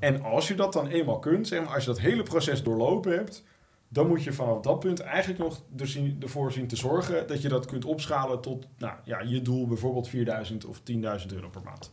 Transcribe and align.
En 0.00 0.22
als 0.22 0.48
je 0.48 0.54
dat 0.54 0.72
dan 0.72 0.86
eenmaal 0.86 1.18
kunt, 1.18 1.48
zeg 1.48 1.64
maar, 1.64 1.74
als 1.74 1.84
je 1.84 1.90
dat 1.90 2.00
hele 2.00 2.22
proces 2.22 2.62
doorlopen 2.62 3.12
hebt, 3.12 3.44
dan 3.88 4.08
moet 4.08 4.24
je 4.24 4.32
vanaf 4.32 4.60
dat 4.60 4.80
punt 4.80 5.00
eigenlijk 5.00 5.40
nog 5.40 5.62
er 5.76 6.14
ervoor 6.20 6.52
zien 6.52 6.66
te 6.66 6.76
zorgen 6.76 7.26
dat 7.26 7.42
je 7.42 7.48
dat 7.48 7.66
kunt 7.66 7.84
opschalen 7.84 8.40
tot 8.40 8.66
nou, 8.78 8.94
ja, 9.04 9.20
je 9.20 9.42
doel 9.42 9.66
bijvoorbeeld 9.66 10.08
4000 10.08 10.64
of 10.64 10.80
10.000 10.80 10.96
euro 11.32 11.48
per 11.48 11.62
maand. 11.64 11.92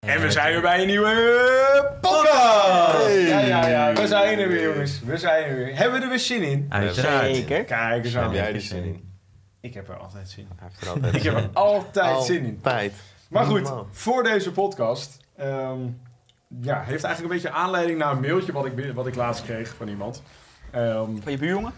En 0.00 0.20
we 0.20 0.30
zijn 0.30 0.52
weer 0.52 0.60
bij 0.60 0.80
een 0.80 0.86
nieuwe 0.86 1.98
podcast! 2.00 3.06
Ja, 3.28 3.38
ja, 3.40 3.66
ja, 3.66 3.92
we 3.92 4.06
zijn 4.06 4.38
er 4.38 4.48
weer, 4.48 4.62
jongens. 4.72 5.00
We 5.00 5.16
zijn 5.16 5.44
er 5.44 5.56
weer. 5.56 5.76
Hebben 5.76 5.98
we 5.98 6.04
er 6.04 6.10
weer 6.10 6.18
zin 6.18 6.42
in? 6.42 6.66
Uiteraard. 6.68 7.34
Zeker. 7.34 7.64
Kijk 7.64 8.04
eens 8.04 8.14
Heb 8.14 8.22
aan. 8.22 8.32
jij 8.32 8.54
er 8.54 8.60
zin 8.60 8.84
in? 8.84 9.12
Ik 9.60 9.74
heb 9.74 9.88
er 9.88 9.96
altijd 9.96 10.28
zin 10.28 10.46
in. 10.50 10.56
Hij 10.58 10.68
heeft 10.68 10.82
er 10.82 10.88
altijd 10.88 11.14
Ik 11.14 11.22
heb 11.22 11.34
er 11.34 11.48
altijd 11.52 12.22
zin 12.24 12.44
in. 12.44 12.58
Altijd. 12.62 12.92
Maar 13.28 13.44
goed, 13.44 13.72
voor 13.90 14.22
deze 14.22 14.52
podcast... 14.52 15.16
ehm, 15.36 15.78
ja, 16.60 16.82
heeft 16.82 17.04
eigenlijk 17.04 17.20
een 17.34 17.40
beetje 17.42 17.50
aanleiding 17.58 17.98
naar 17.98 18.12
een 18.12 18.20
mailtje 18.20 18.52
wat 18.52 18.66
ik, 18.66 18.92
wat 18.94 19.06
ik 19.06 19.14
laatst 19.14 19.44
kreeg 19.44 19.74
van 19.76 19.88
iemand. 19.88 20.22
Ehm, 20.70 21.10
Van 21.22 21.32
je 21.32 21.38
buurjongen? 21.38 21.72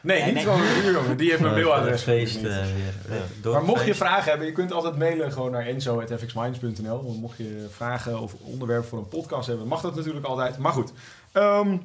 Nee, 0.00 0.16
Nee, 0.16 0.26
niet 0.26 0.34
nee. 0.34 0.44
van 0.44 0.58
mijn 0.58 0.82
buurjongen. 0.82 1.16
Die 1.16 1.28
heeft 1.30 1.40
mijn 1.40 1.54
mailadres. 1.54 2.02
feest 2.02 2.44
eh, 2.44 3.52
Maar 3.52 3.64
mocht 3.64 3.84
je 3.84 3.94
vragen 3.94 4.30
hebben, 4.30 4.46
je 4.46 4.52
kunt 4.52 4.72
altijd 4.72 4.96
mailen 4.96 5.32
gewoon 5.32 5.50
naar 5.50 5.66
enzo.fxminds.nl. 5.66 7.16
Mocht 7.20 7.36
je 7.36 7.66
vragen 7.70 8.20
of 8.20 8.34
onderwerpen 8.40 8.88
voor 8.88 8.98
een 8.98 9.08
podcast 9.08 9.46
hebben, 9.46 9.66
mag 9.66 9.80
dat 9.80 9.94
natuurlijk 9.94 10.26
altijd. 10.26 10.58
Maar 10.58 10.72
goed. 10.72 10.92
Ehm, 11.32 11.76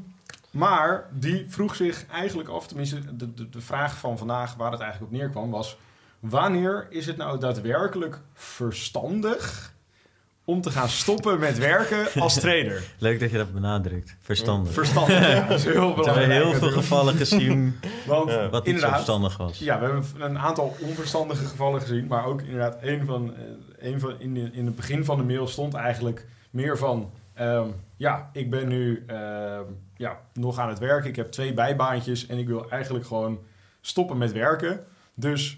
maar 0.52 1.08
die 1.12 1.46
vroeg 1.50 1.76
zich 1.76 2.06
eigenlijk 2.12 2.50
af, 2.50 2.68
tenminste 2.68 3.16
de, 3.16 3.34
de, 3.34 3.50
de 3.50 3.62
vraag 3.62 3.98
van 3.98 4.18
vandaag 4.18 4.56
waar 4.56 4.72
het 4.72 4.82
eigenlijk 4.82 5.12
op 5.12 5.18
neerkwam 5.20 5.52
was... 5.52 5.78
Wanneer 6.22 6.88
is 6.90 7.06
het 7.06 7.18
nou 7.18 7.40
daadwerkelijk 7.40 8.20
verstandig 8.34 9.71
om 10.52 10.62
te 10.62 10.72
gaan 10.72 10.90
stoppen 10.90 11.40
met 11.40 11.58
werken 11.58 12.22
als 12.22 12.34
trader? 12.40 12.84
Leuk 12.98 13.20
dat 13.20 13.32
je 13.32 13.38
dat 13.38 13.54
benadrukt. 13.54 14.16
Verstandig. 14.22 14.74
Verstandig, 14.74 15.20
ja, 15.30 15.48
dat 15.48 15.58
is 15.58 15.64
heel 15.66 15.74
We 15.74 15.80
hebben 15.80 15.96
belangrijk. 15.96 16.32
heel 16.44 16.54
veel 16.54 16.70
gevallen 16.72 17.16
gezien 17.16 17.80
Want 18.08 18.30
Ja. 18.30 18.50
wat 18.50 18.66
niet 18.66 18.80
verstandig 18.80 19.38
was. 19.38 19.60
Ja, 19.60 19.80
we 19.80 19.86
hebben 19.86 20.06
een 20.20 20.40
aantal 20.40 20.76
onverstandige 20.82 21.46
gevallen 21.46 21.82
gezien. 21.82 22.08
Maar 22.08 22.26
ook 22.26 22.42
inderdaad, 22.42 22.78
een 22.82 23.06
van, 23.06 23.34
eh, 23.80 23.92
een 23.92 24.00
van 24.00 24.14
in, 24.20 24.34
de, 24.34 24.50
in 24.54 24.66
het 24.66 24.76
begin 24.76 25.06
van 25.06 25.18
de 25.18 25.24
mail 25.24 25.48
stond 25.48 25.74
eigenlijk 25.74 26.26
meer 26.50 26.78
van... 26.78 27.12
ehm, 27.34 27.68
ja, 27.98 28.30
ik 28.34 28.50
ben 28.50 28.68
nu 28.68 29.04
ehm, 29.08 29.62
ja, 29.98 30.18
nog 30.34 30.60
aan 30.60 30.70
het 30.70 30.80
werken. 30.80 31.10
Ik 31.10 31.16
heb 31.16 31.32
twee 31.32 31.54
bijbaantjes 31.54 32.28
en 32.28 32.38
ik 32.38 32.48
wil 32.48 32.70
eigenlijk 32.70 33.06
gewoon 33.06 33.40
stoppen 33.82 34.18
met 34.18 34.32
werken. 34.32 34.86
Dus 35.14 35.58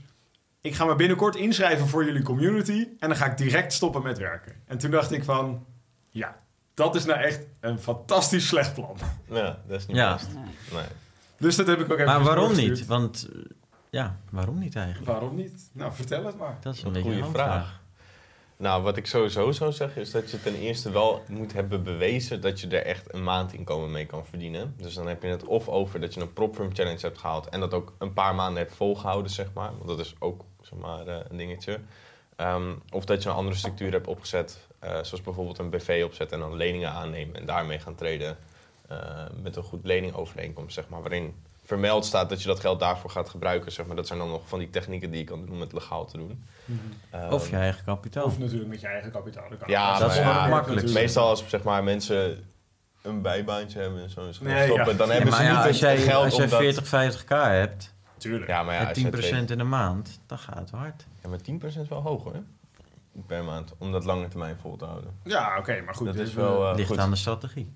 ik 0.63 0.75
ga 0.75 0.85
me 0.85 0.95
binnenkort 0.95 1.35
inschrijven 1.35 1.87
voor 1.87 2.05
jullie 2.05 2.21
community. 2.23 2.87
En 2.99 3.07
dan 3.07 3.15
ga 3.17 3.25
ik 3.25 3.37
direct 3.37 3.73
stoppen 3.73 4.03
met 4.03 4.17
werken. 4.17 4.53
En 4.65 4.77
toen 4.77 4.91
dacht 4.91 5.11
ik 5.11 5.23
van... 5.23 5.65
Ja, 6.09 6.35
dat 6.73 6.95
is 6.95 7.05
nou 7.05 7.19
echt 7.19 7.45
een 7.59 7.79
fantastisch 7.79 8.47
slecht 8.47 8.73
plan. 8.73 8.97
Ja, 9.29 9.59
dat 9.67 9.79
is 9.79 9.85
niet 9.87 9.95
Ja. 9.95 10.13
best. 10.13 10.27
Nee. 10.73 10.83
Dus 11.37 11.55
dat 11.55 11.67
heb 11.67 11.79
ik 11.79 11.85
ook 11.91 11.97
even 11.97 12.05
Maar 12.05 12.23
waarom 12.23 12.55
niet? 12.55 12.85
Want 12.85 13.29
eh, 13.33 13.39
ja, 13.89 14.17
waarom 14.31 14.59
niet 14.59 14.75
eigenlijk? 14.75 15.07
Waarom 15.11 15.35
niet? 15.35 15.69
Nou, 15.71 15.93
vertel 15.93 16.25
het 16.25 16.37
maar. 16.37 16.57
Dat 16.61 16.73
is 16.75 16.83
een 16.83 17.01
goede 17.01 17.17
een 17.17 17.31
vraag. 17.31 17.81
Nou, 18.63 18.83
wat 18.83 18.97
ik 18.97 19.05
sowieso 19.05 19.51
zou 19.51 19.71
zeggen 19.71 20.01
is 20.01 20.11
dat 20.11 20.31
je 20.31 20.41
ten 20.41 20.55
eerste 20.55 20.91
wel 20.91 21.23
moet 21.27 21.53
hebben 21.53 21.83
bewezen 21.83 22.41
dat 22.41 22.59
je 22.59 22.67
er 22.67 22.85
echt 22.85 23.13
een 23.13 23.23
maandinkomen 23.23 23.91
mee 23.91 24.05
kan 24.05 24.25
verdienen. 24.25 24.73
Dus 24.77 24.93
dan 24.93 25.07
heb 25.07 25.23
je 25.23 25.27
het 25.27 25.45
of 25.45 25.69
over 25.69 25.99
dat 25.99 26.13
je 26.13 26.21
een 26.21 26.33
PropFirm 26.33 26.75
Challenge 26.75 26.99
hebt 27.01 27.17
gehaald 27.17 27.49
en 27.49 27.59
dat 27.59 27.73
ook 27.73 27.93
een 27.97 28.13
paar 28.13 28.35
maanden 28.35 28.63
hebt 28.63 28.75
volgehouden, 28.75 29.31
zeg 29.31 29.53
maar. 29.53 29.71
Want 29.77 29.87
dat 29.87 29.99
is 29.99 30.15
ook 30.19 30.45
zeg 30.61 30.79
maar, 30.79 31.07
eh, 31.07 31.17
een 31.29 31.37
dingetje. 31.37 31.79
Ehm, 32.35 32.73
of 32.91 33.05
dat 33.05 33.23
je 33.23 33.29
een 33.29 33.35
andere 33.35 33.55
structuur 33.55 33.91
hebt 33.91 34.07
opgezet, 34.07 34.67
eh, 34.79 34.89
zoals 34.89 35.21
bijvoorbeeld 35.21 35.57
een 35.57 35.69
BV 35.69 36.01
opzetten 36.05 36.41
en 36.41 36.49
dan 36.49 36.57
leningen 36.57 36.91
aannemen 36.91 37.35
en 37.35 37.45
daarmee 37.45 37.79
gaan 37.79 37.95
traden 37.95 38.37
eh, 38.87 39.25
met 39.41 39.55
een 39.55 39.63
goed 39.63 39.85
leningovereenkomst, 39.85 40.73
zeg 40.73 40.89
maar, 40.89 41.01
waarin 41.01 41.35
vermeld 41.63 42.05
staat 42.05 42.29
dat 42.29 42.41
je 42.41 42.47
dat 42.47 42.59
geld 42.59 42.79
daarvoor 42.79 43.09
gaat 43.09 43.29
gebruiken. 43.29 43.71
Zeg 43.71 43.85
maar. 43.85 43.95
Dat 43.95 44.07
zijn 44.07 44.19
dan 44.19 44.29
nog 44.29 44.47
van 44.47 44.59
die 44.59 44.69
technieken 44.69 45.09
die 45.11 45.19
je 45.19 45.25
kan 45.25 45.39
doen 45.45 45.55
om 45.55 45.61
het 45.61 45.73
legaal 45.73 46.05
te 46.05 46.17
doen. 46.17 46.43
Of 47.29 47.43
Ehm, 47.45 47.49
je 47.55 47.61
eigen 47.61 47.83
kapitaal. 47.85 48.23
Of 48.25 48.39
natuurlijk 48.39 48.69
met 48.69 48.81
je 48.81 48.87
eigen 48.87 49.11
kapitaal. 49.11 49.49
Dat 49.49 49.59
Ja, 49.69 49.99
dat 49.99 50.11
is 50.11 50.17
wel 50.17 50.25
ja, 50.27 50.47
makkelijkste. 50.47 50.99
Meestal 50.99 51.27
als 51.27 51.49
zeg 51.49 51.63
maar, 51.63 51.83
mensen 51.83 52.43
een 53.01 53.21
bijbaantje 53.21 53.79
hebben 53.79 54.01
en 54.03 54.09
zo 54.09 54.21
Nee, 54.23 54.33
stoppen, 54.33 54.91
ja. 54.91 54.93
dan 54.93 55.09
hebben 55.11 55.33
ze 55.33 55.43
ja, 55.43 55.57
niet 55.57 55.67
als 55.67 55.79
jij, 55.79 55.97
geld 55.97 56.23
als 56.23 56.35
jij 56.35 56.47
dat... 56.47 56.59
40, 56.87 57.23
50k 57.23 57.27
hebt 57.27 57.93
Tuurlijk. 58.17 58.47
Ja, 58.47 58.63
maar 58.63 58.73
ja, 58.73 58.79
je 58.81 58.85
het 58.87 58.95
10% 58.97 59.19
weet- 59.39 59.51
in 59.51 59.57
de 59.57 59.63
maand, 59.63 60.19
dan 60.25 60.37
gaat 60.37 60.57
het 60.59 60.69
hard. 60.71 61.05
Ja, 61.23 61.29
maar 61.29 61.39
10% 61.41 61.81
is 61.81 61.87
wel 61.87 62.01
hoog 62.01 62.23
hoor. 62.23 62.43
Per 63.27 63.43
maand, 63.43 63.73
om 63.77 63.91
dat 63.91 64.05
lange 64.05 64.27
termijn 64.27 64.57
vol 64.61 64.75
te 64.75 64.85
houden. 64.85 65.11
Ja, 65.23 65.57
oké, 65.57 65.81
maar 65.81 65.95
goed. 65.95 66.05
dat 66.05 66.15
is 66.15 66.33
wel 66.33 66.69
eh, 66.69 66.75
Ligt 66.75 66.89
goed. 66.89 66.97
aan 66.97 67.09
de 67.09 67.15
strategie. 67.15 67.71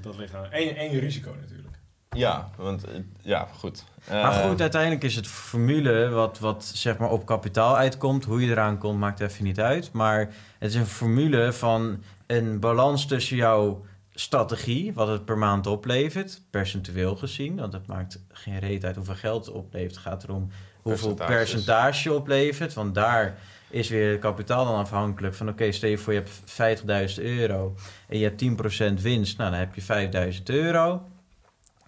Dat 0.00 0.16
ligt 0.16 0.34
aan 0.34 0.50
één, 0.50 0.76
één 0.76 0.98
risico 0.98 1.34
natuurlijk. 1.40 1.78
Ja, 2.16 2.50
want 2.56 2.84
eh, 2.84 2.92
ja, 3.22 3.48
goed. 3.58 3.84
Maar 4.08 4.32
Eh, 4.32 4.48
goed, 4.48 4.60
uiteindelijk 4.60 5.02
is 5.04 5.16
het 5.16 5.26
formule 5.26 6.08
wat, 6.08 6.38
wat 6.38 6.64
zeg 6.74 6.98
maar 6.98 7.10
op 7.10 7.26
kapitaal 7.26 7.76
uitkomt. 7.76 8.24
Hoe 8.24 8.40
je 8.44 8.50
eraan 8.50 8.78
komt, 8.78 8.98
maakt 8.98 9.20
even 9.20 9.44
niet 9.44 9.60
uit. 9.60 9.92
Maar 9.92 10.18
het 10.58 10.70
is 10.70 10.74
een 10.74 10.86
formule 10.86 11.52
van 11.52 12.02
een 12.26 12.60
balans 12.60 13.06
tussen 13.06 13.36
jouw 13.36 13.84
strategie, 14.14 14.94
wat 14.94 15.08
het 15.08 15.24
per 15.24 15.38
maand 15.38 15.66
oplevert, 15.66 16.42
percentueel 16.50 17.16
gezien. 17.16 17.56
Want 17.56 17.72
het 17.72 17.86
maakt 17.86 18.22
geen 18.28 18.58
reet 18.58 18.84
uit 18.84 18.96
hoeveel 18.96 19.14
geld 19.14 19.46
het 19.46 19.54
oplevert. 19.54 19.94
Het 19.94 20.04
gaat 20.04 20.22
erom 20.24 20.50
hoeveel 20.82 21.14
percentage 21.14 22.12
oplevert. 22.12 22.74
Want 22.74 22.94
daar 22.94 23.38
is 23.70 23.88
weer 23.88 24.10
het 24.10 24.20
kapitaal 24.20 24.64
dan 24.64 24.74
afhankelijk 24.74 25.34
van... 25.34 25.48
oké, 25.48 25.72
stel 25.72 25.90
je 25.90 25.98
voor 25.98 26.12
je 26.12 26.22
hebt 26.24 27.16
50.000 27.18 27.22
euro 27.22 27.74
en 28.08 28.18
je 28.18 28.24
hebt 28.24 28.42
10% 28.98 29.02
winst. 29.02 29.38
Nou, 29.38 29.50
dan 29.50 29.58
heb 29.58 29.74
je 29.74 30.32
5.000 30.36 30.42
euro. 30.44 31.02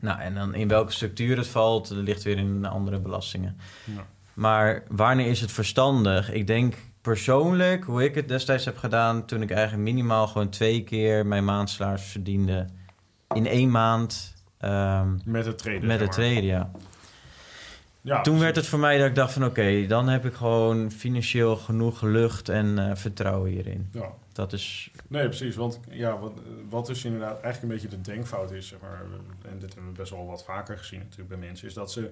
Nou, 0.00 0.20
en 0.20 0.34
dan 0.34 0.54
in 0.54 0.68
welke 0.68 0.92
structuur 0.92 1.36
het 1.36 1.46
valt, 1.46 1.90
ligt 1.90 2.22
weer 2.22 2.38
in 2.38 2.64
andere 2.64 2.98
belastingen. 2.98 3.56
Ja. 3.84 4.06
Maar 4.34 4.82
wanneer 4.88 5.26
is 5.26 5.40
het 5.40 5.52
verstandig? 5.52 6.32
Ik 6.32 6.46
denk 6.46 6.74
persoonlijk, 7.00 7.84
hoe 7.84 8.04
ik 8.04 8.14
het 8.14 8.28
destijds 8.28 8.64
heb 8.64 8.76
gedaan... 8.76 9.26
toen 9.26 9.42
ik 9.42 9.50
eigenlijk 9.50 9.82
minimaal 9.82 10.26
gewoon 10.26 10.48
twee 10.48 10.84
keer 10.84 11.26
mijn 11.26 11.44
maandsalaris 11.44 12.02
verdiende... 12.02 12.66
in 13.34 13.46
één 13.46 13.70
maand 13.70 14.34
ehm, 14.58 15.16
Met 15.24 15.46
het 15.46 15.58
traden. 15.58 15.86
met 15.86 16.00
het 16.00 16.12
traden, 16.12 16.44
ja. 16.44 16.70
Ja, 18.00 18.20
Toen 18.20 18.38
werd 18.38 18.56
het 18.56 18.66
voor 18.66 18.78
mij 18.78 18.98
dat 18.98 19.06
ik 19.06 19.14
dacht 19.14 19.32
van... 19.32 19.44
oké, 19.44 19.86
dan 19.86 20.08
heb 20.08 20.24
ik 20.24 20.34
gewoon 20.34 20.90
financieel 20.90 21.56
genoeg 21.56 22.02
lucht 22.02 22.48
en 22.48 22.78
eh, 22.78 22.96
vertrouwen 22.96 23.50
hierin. 23.50 23.88
Ja. 23.92 24.12
Dat 24.32 24.52
is... 24.52 24.90
Nee, 25.08 25.24
precies. 25.24 25.56
Want 25.56 25.80
ja, 25.90 26.18
wat, 26.18 26.32
wat 26.68 26.86
dus 26.86 27.04
inderdaad 27.04 27.40
eigenlijk 27.40 27.62
een 27.62 27.68
beetje 27.68 27.96
de 27.96 28.10
denkfout 28.10 28.50
is, 28.50 28.68
zeg 28.68 28.80
maar, 28.80 29.02
en 29.50 29.58
dit 29.58 29.74
hebben 29.74 29.92
we 29.92 29.98
best 29.98 30.10
wel 30.10 30.26
wat 30.26 30.44
vaker 30.44 30.78
gezien 30.78 30.98
natuurlijk 30.98 31.28
bij 31.28 31.38
mensen, 31.38 31.68
is 31.68 31.74
dat 31.74 31.92
ze, 31.92 32.10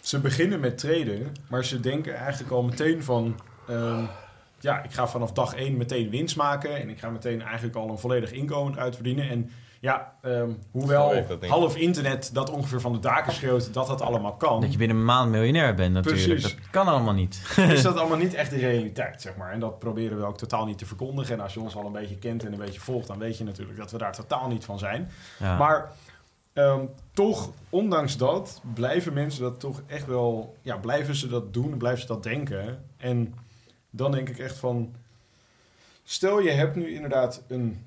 ze 0.00 0.20
beginnen 0.20 0.60
met 0.60 0.78
traden, 0.78 1.32
maar 1.48 1.64
ze 1.64 1.80
denken 1.80 2.14
eigenlijk 2.14 2.52
al 2.52 2.62
meteen 2.62 3.02
van, 3.02 3.40
ehm, 3.68 4.04
ja, 4.60 4.82
ik 4.82 4.92
ga 4.92 5.08
vanaf 5.08 5.32
dag 5.32 5.54
één 5.54 5.76
meteen 5.76 6.10
winst 6.10 6.36
maken 6.36 6.76
en 6.76 6.88
ik 6.88 6.98
ga 6.98 7.10
meteen 7.10 7.42
eigenlijk 7.42 7.76
al 7.76 7.90
een 7.90 7.98
volledig 7.98 8.32
inkomen 8.32 8.72
eruit 8.72 8.94
verdienen. 8.94 9.28
En 9.28 9.50
ja, 9.80 10.14
ehm, 10.22 10.50
hoewel 10.70 11.24
half 11.48 11.76
internet 11.76 12.30
dat 12.32 12.50
ongeveer 12.50 12.80
van 12.80 12.92
de 12.92 12.98
daken 12.98 13.32
schreeuwt 13.32 13.74
dat 13.74 13.86
dat 13.86 14.00
allemaal 14.00 14.34
kan, 14.34 14.60
Dat 14.60 14.72
je 14.72 14.78
binnen 14.78 14.96
een 14.96 15.04
maand 15.04 15.30
miljonair 15.30 15.74
bent 15.74 15.92
natuurlijk. 15.92 16.24
Precies. 16.24 16.42
Dat 16.42 16.70
kan 16.70 16.88
allemaal 16.88 17.14
niet. 17.14 17.42
is 17.56 17.82
dat 17.82 17.96
allemaal 17.98 18.18
niet 18.18 18.34
echt 18.34 18.50
de 18.50 18.56
realiteit, 18.56 19.22
zeg 19.22 19.36
maar. 19.36 19.52
En 19.52 19.60
dat 19.60 19.78
proberen 19.78 20.18
we 20.18 20.24
ook 20.24 20.38
totaal 20.38 20.64
niet 20.64 20.78
te 20.78 20.86
verkondigen. 20.86 21.34
En 21.34 21.40
als 21.40 21.54
je 21.54 21.60
ons 21.60 21.76
al 21.76 21.86
een 21.86 21.92
beetje 21.92 22.18
kent 22.18 22.44
en 22.44 22.52
een 22.52 22.58
beetje 22.58 22.80
volgt, 22.80 23.06
dan 23.06 23.18
weet 23.18 23.38
je 23.38 23.44
natuurlijk 23.44 23.78
dat 23.78 23.90
we 23.90 23.98
daar 23.98 24.12
totaal 24.12 24.48
niet 24.48 24.64
van 24.64 24.78
zijn. 24.78 25.10
Ja. 25.38 25.56
Maar 25.56 25.92
ehm, 26.52 26.84
toch, 27.12 27.50
ondanks 27.70 28.16
dat, 28.16 28.60
blijven 28.74 29.12
mensen 29.12 29.42
dat 29.42 29.60
toch 29.60 29.82
echt 29.86 30.06
wel... 30.06 30.56
Ja, 30.62 30.76
blijven 30.76 31.14
ze 31.14 31.28
dat 31.28 31.54
doen, 31.54 31.76
blijven 31.76 32.00
ze 32.00 32.06
dat 32.06 32.22
denken. 32.22 32.84
En 32.96 33.34
dan 33.90 34.10
denk 34.10 34.28
ik 34.28 34.38
echt 34.38 34.56
van... 34.58 34.94
Stel, 36.04 36.40
je 36.40 36.50
hebt 36.50 36.76
nu 36.76 36.94
inderdaad 36.94 37.42
een 37.48 37.82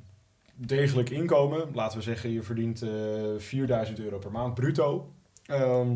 degelijk 0.56 1.10
inkomen. 1.10 1.68
Laten 1.74 1.98
we 1.98 2.04
zeggen, 2.04 2.32
je 2.32 2.44
verdient 2.44 2.82
eh 2.82 2.90
4000 3.38 4.00
euro 4.00 4.18
per 4.18 4.32
maand 4.32 4.54
bruto. 4.54 5.12
Ehm, 5.46 5.88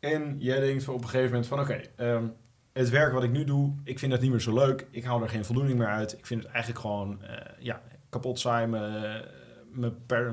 en 0.00 0.36
jij 0.38 0.60
denkt 0.60 0.88
op 0.88 0.94
een 1.02 1.08
gegeven 1.08 1.26
moment 1.30 1.46
van... 1.46 1.60
Oké, 1.60 1.80
ehm, 1.96 2.24
het 2.72 2.88
werk 2.90 3.12
wat 3.12 3.22
ik 3.22 3.30
nu 3.30 3.44
doe, 3.44 3.72
ik 3.84 3.98
vind 3.98 4.12
het 4.12 4.20
niet 4.20 4.30
meer 4.30 4.40
zo 4.40 4.54
leuk. 4.54 4.86
Ik 4.90 5.04
hou 5.04 5.22
er 5.22 5.28
geen 5.28 5.44
voldoening 5.44 5.78
meer 5.78 5.88
uit. 5.88 6.12
Ik 6.18 6.26
vind 6.26 6.42
het 6.42 6.52
eigenlijk 6.52 6.80
gewoon 6.82 7.22
eh, 7.22 7.36
ja, 7.58 7.82
kapot 8.08 8.38
saai. 8.38 8.66
Mijn- 8.66 9.22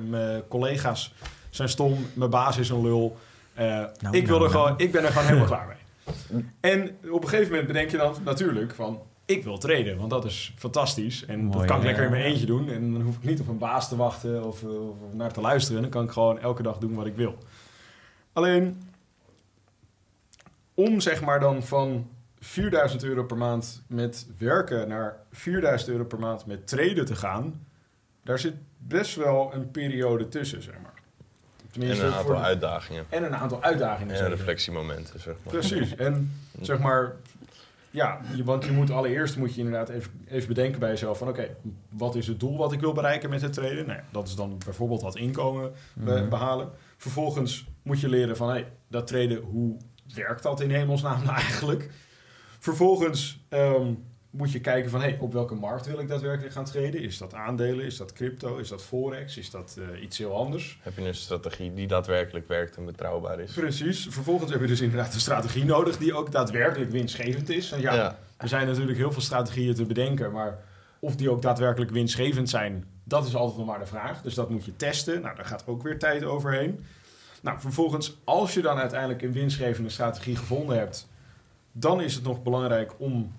Mijn 0.09 0.47
collega's 0.47 1.13
zijn 1.49 1.69
stom. 1.69 2.05
Mijn 2.13 2.29
baas 2.29 2.57
is 2.57 2.69
een 2.69 2.81
lul. 2.81 3.17
Eh, 3.53 3.65
Nou, 3.65 3.85
ik, 3.91 4.01
nou, 4.01 4.11
wil 4.25 4.35
er 4.35 4.39
nou. 4.39 4.49
gewoon, 4.51 4.73
ik 4.79 4.91
ben 4.91 5.03
er 5.03 5.11
gewoon 5.11 5.27
helemaal 5.27 5.47
klaar 5.55 5.67
mee. 5.67 6.43
En 6.59 6.97
op 7.11 7.23
een 7.23 7.29
gegeven 7.29 7.49
moment 7.51 7.67
bedenk 7.67 7.89
je 7.91 7.97
dan 7.97 8.15
natuurlijk 8.23 8.75
van... 8.75 9.01
Ik 9.25 9.43
wil 9.43 9.57
traden, 9.57 9.97
want 9.97 10.09
dat 10.09 10.25
is 10.25 10.53
fantastisch. 10.57 11.25
En 11.25 11.51
dat 11.51 11.65
kan 11.65 11.75
ik 11.75 11.81
ja. 11.81 11.87
lekker 11.87 12.03
in 12.03 12.11
mijn 12.11 12.23
eentje 12.23 12.45
doen. 12.45 12.69
En 12.69 12.93
dan 12.93 13.01
hoef 13.01 13.15
ik 13.15 13.23
niet 13.23 13.39
op 13.39 13.47
een 13.47 13.57
baas 13.57 13.89
te 13.89 13.95
wachten 13.95 14.43
of, 14.43 14.63
of 14.63 15.13
naar 15.13 15.33
te 15.33 15.41
luisteren. 15.41 15.81
Dan 15.81 15.91
kan 15.91 16.03
ik 16.03 16.11
gewoon 16.11 16.39
elke 16.39 16.63
dag 16.63 16.77
doen 16.77 16.95
wat 16.95 17.05
ik 17.05 17.15
wil. 17.15 17.37
Alleen, 18.33 18.81
om 20.73 20.99
zeg 20.99 21.21
maar 21.21 21.39
dan 21.39 21.63
van 21.63 22.09
4000 22.39 23.03
euro 23.03 23.23
per 23.23 23.37
maand 23.37 23.83
met 23.87 24.27
werken 24.37 24.87
naar 24.87 25.17
4000 25.31 25.89
euro 25.89 26.03
per 26.03 26.19
maand 26.19 26.45
met 26.45 26.67
traden 26.67 27.05
te 27.05 27.15
gaan, 27.15 27.65
daar 28.23 28.39
zit 28.39 28.55
best 28.77 29.15
wel 29.15 29.53
een 29.53 29.71
periode 29.71 30.27
tussen, 30.27 30.61
zeg 30.61 30.75
maar. 30.81 30.93
En 31.79 32.05
een 32.05 32.13
aantal 32.13 32.41
uitdagingen. 32.41 33.05
en 33.09 33.23
een 33.23 33.35
aantal 33.35 33.63
uitdagingen. 33.63 34.15
En 34.15 34.29
reflectiemomenten, 34.29 35.19
zeg 35.19 35.35
maar. 35.43 35.53
Precies. 35.53 35.95
En 35.95 36.31
zeg 36.61 36.79
maar, 36.79 37.15
ja, 37.95 38.19
je, 38.35 38.43
want 38.43 38.65
je 38.65 38.71
moet 38.71 38.89
allereerst 38.91 39.37
moet 39.37 39.53
je 39.55 39.61
inderdaad 39.61 39.89
even, 39.89 40.11
even 40.27 40.47
bedenken 40.47 40.79
bij 40.79 40.89
jezelf 40.89 41.17
van 41.17 41.27
oké, 41.27 41.55
wat 41.89 42.15
is 42.15 42.27
het 42.27 42.39
doel 42.39 42.57
wat 42.57 42.71
ik 42.71 42.79
wil 42.79 42.93
bereiken 42.93 43.29
met 43.29 43.41
het 43.41 43.53
traden? 43.53 43.87
Nou, 43.87 43.99
dat 44.11 44.27
is 44.27 44.35
dan 44.35 44.57
bijvoorbeeld 44.65 45.01
wat 45.01 45.15
inkomen 45.15 45.71
be- 45.95 46.11
Mhm. 46.11 46.29
behalen. 46.29 46.69
Vervolgens 46.97 47.67
moet 47.83 47.99
je 47.99 48.09
leren 48.09 48.37
van 48.37 48.49
hey, 48.49 48.71
dat 48.89 49.07
traden, 49.07 49.37
hoe 49.41 49.77
werkt 50.15 50.43
dat 50.43 50.61
in 50.61 50.69
hemelsnaam 50.71 51.23
nou 51.23 51.35
eigenlijk? 51.45 51.89
Vervolgens 52.59 53.45
ehm, 53.49 53.93
moet 54.37 54.51
je 54.51 54.59
kijken 54.59 54.91
van 54.91 55.01
hey, 55.01 55.17
op 55.19 55.33
welke 55.33 55.55
markt 55.55 55.85
wil 55.85 55.99
ik 55.99 56.07
daadwerkelijk 56.07 56.53
gaan 56.53 56.65
traden? 56.65 57.01
Is 57.01 57.17
dat 57.17 57.33
aandelen? 57.33 57.85
Is 57.85 57.97
dat 57.97 58.13
crypto? 58.13 58.57
Is 58.57 58.67
dat 58.69 58.83
forex? 58.83 59.37
Is 59.37 59.49
dat 59.49 59.77
eh, 59.79 60.01
iets 60.03 60.17
heel 60.17 60.35
anders? 60.35 60.79
Heb 60.81 60.97
je 60.97 61.07
een 61.07 61.15
strategie 61.15 61.73
die 61.73 61.87
daadwerkelijk 61.87 62.47
werkt 62.47 62.77
en 62.77 62.85
betrouwbaar 62.85 63.39
is? 63.39 63.51
Precies. 63.51 64.07
Vervolgens 64.09 64.51
heb 64.51 64.61
je 64.61 64.67
dus 64.67 64.81
inderdaad 64.81 65.13
een 65.13 65.19
strategie 65.19 65.65
nodig 65.65 65.97
die 65.97 66.13
ook 66.13 66.31
daadwerkelijk 66.31 66.91
winstgevend 66.91 67.49
is. 67.49 67.69
Ja, 67.69 67.77
Ja. 67.93 68.17
er 68.37 68.47
zijn 68.47 68.67
natuurlijk 68.67 68.97
heel 68.97 69.11
veel 69.11 69.21
strategieën 69.21 69.75
te 69.75 69.85
bedenken, 69.85 70.31
maar 70.31 70.57
of 70.99 71.15
die 71.15 71.29
ook 71.29 71.41
daadwerkelijk 71.41 71.91
winstgevend 71.91 72.49
zijn, 72.49 72.85
dat 73.03 73.25
is 73.27 73.35
altijd 73.35 73.57
nog 73.57 73.67
maar 73.67 73.79
de 73.79 73.85
vraag. 73.85 74.21
Dus 74.21 74.33
dat 74.33 74.49
moet 74.49 74.65
je 74.65 74.75
testen. 74.75 75.21
Nou, 75.21 75.35
daar 75.35 75.45
gaat 75.45 75.63
ook 75.67 75.83
weer 75.83 75.99
tijd 75.99 76.23
overheen. 76.23 76.85
Nou, 77.41 77.59
vervolgens, 77.59 78.17
als 78.23 78.53
je 78.53 78.61
dan 78.61 78.77
uiteindelijk 78.77 79.21
een 79.21 79.31
winstgevende 79.33 79.89
strategie 79.89 80.35
gevonden 80.35 80.77
hebt, 80.77 81.07
dan 81.71 82.01
is 82.01 82.15
het 82.15 82.23
nog 82.23 82.43
belangrijk 82.43 82.93
om, 82.97 83.33